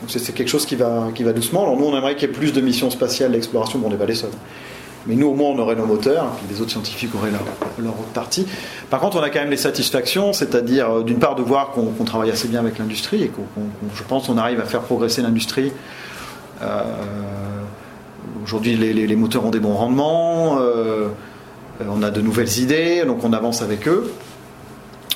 [0.01, 1.64] Donc c'est quelque chose qui va, va doucement.
[1.64, 3.97] Alors nous, on aimerait qu'il y ait plus de missions spatiales d'exploration, bon, on n'est
[3.97, 4.30] pas les seuls.
[5.07, 7.45] Mais nous, au moins, on aurait nos moteurs, et les autres scientifiques auraient leur,
[7.78, 8.47] leur autre partie.
[8.91, 12.05] Par contre, on a quand même les satisfactions, c'est-à-dire, euh, d'une part, de voir qu'on
[12.05, 13.43] travaille assez bien avec l'industrie et qu'on,
[13.95, 15.72] je pense, qu'on arrive à faire progresser l'industrie.
[16.62, 16.82] Euh,
[18.43, 21.09] aujourd'hui, les, moteurs ont des bons rendements, euh,
[21.87, 24.12] on a de nouvelles idées, donc on avance avec eux.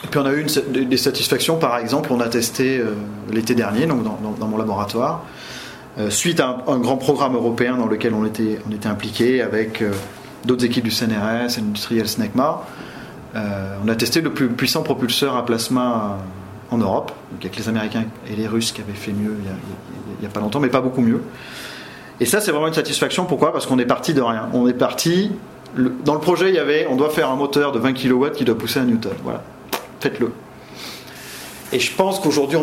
[0.04, 2.82] Et puis on a eu des satisfactions, par exemple, on a testé
[3.30, 4.04] l'été dernier, donc
[4.38, 5.24] dans mon laboratoire,
[5.98, 9.92] euh, suite à un, grand programme européen dans lequel on était, impliqué avec euh,
[10.46, 12.62] d'autres équipes du CNRS, industriel SNECMA.
[13.34, 16.18] Euh, on a testé le plus puissant propulseur à plasma
[16.70, 20.26] en Europe, donc avec les Américains et les Russes qui avaient fait mieux il n'y
[20.26, 21.22] a, pas longtemps, mais pas beaucoup mieux.
[22.20, 23.26] Et ça, c'est vraiment une satisfaction.
[23.26, 23.52] Pourquoi?
[23.52, 24.48] Parce qu'on est parti de rien.
[24.54, 25.32] On est parti.
[26.04, 28.44] Dans le projet, il y avait on doit faire un moteur de 20 kW qui
[28.44, 29.12] doit pousser un Newton.
[29.22, 29.42] Voilà.
[30.00, 30.32] Faites-le.
[31.72, 32.58] Et je pense qu'aujourd'hui,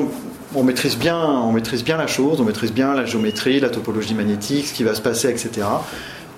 [0.53, 4.13] on, maîtrise bien, on maîtrise bien la chose, on maîtrise bien la géométrie, la topologie
[4.13, 5.65] magnétique, ce qui va se passer, etc.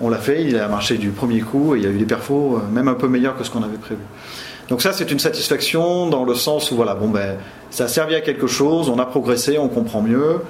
[0.00, 2.06] On l'a fait, il a marché du premier coup et il y a eu des
[2.06, 4.00] perfos euh, même un peu meilleurs que ce qu'on avait prévu.
[4.68, 7.36] Donc ça, c'est une satisfaction dans le sens où voilà, bon ben,
[7.70, 10.40] ça a servi à quelque chose, on a progressé, on comprend mieux,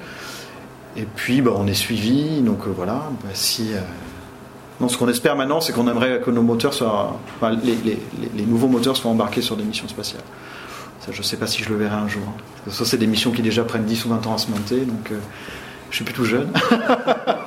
[0.97, 2.41] et puis ben, on est suivi.
[2.41, 3.81] Donc euh, voilà, ben, si euh,
[4.89, 9.11] ce qu'on espère maintenant, c'est qu'on aimerait que nos moteurs soient, les nouveaux moteurs soient
[9.11, 10.23] embarqués sur des missions spatiales.
[11.05, 12.23] Ça, je ne sais pas si je le verrai un jour.
[12.69, 15.11] Ça, c'est des missions qui déjà prennent 10 ou 20 ans à se monter, donc
[15.11, 15.19] euh,
[15.91, 16.49] je suis plus tout jeune.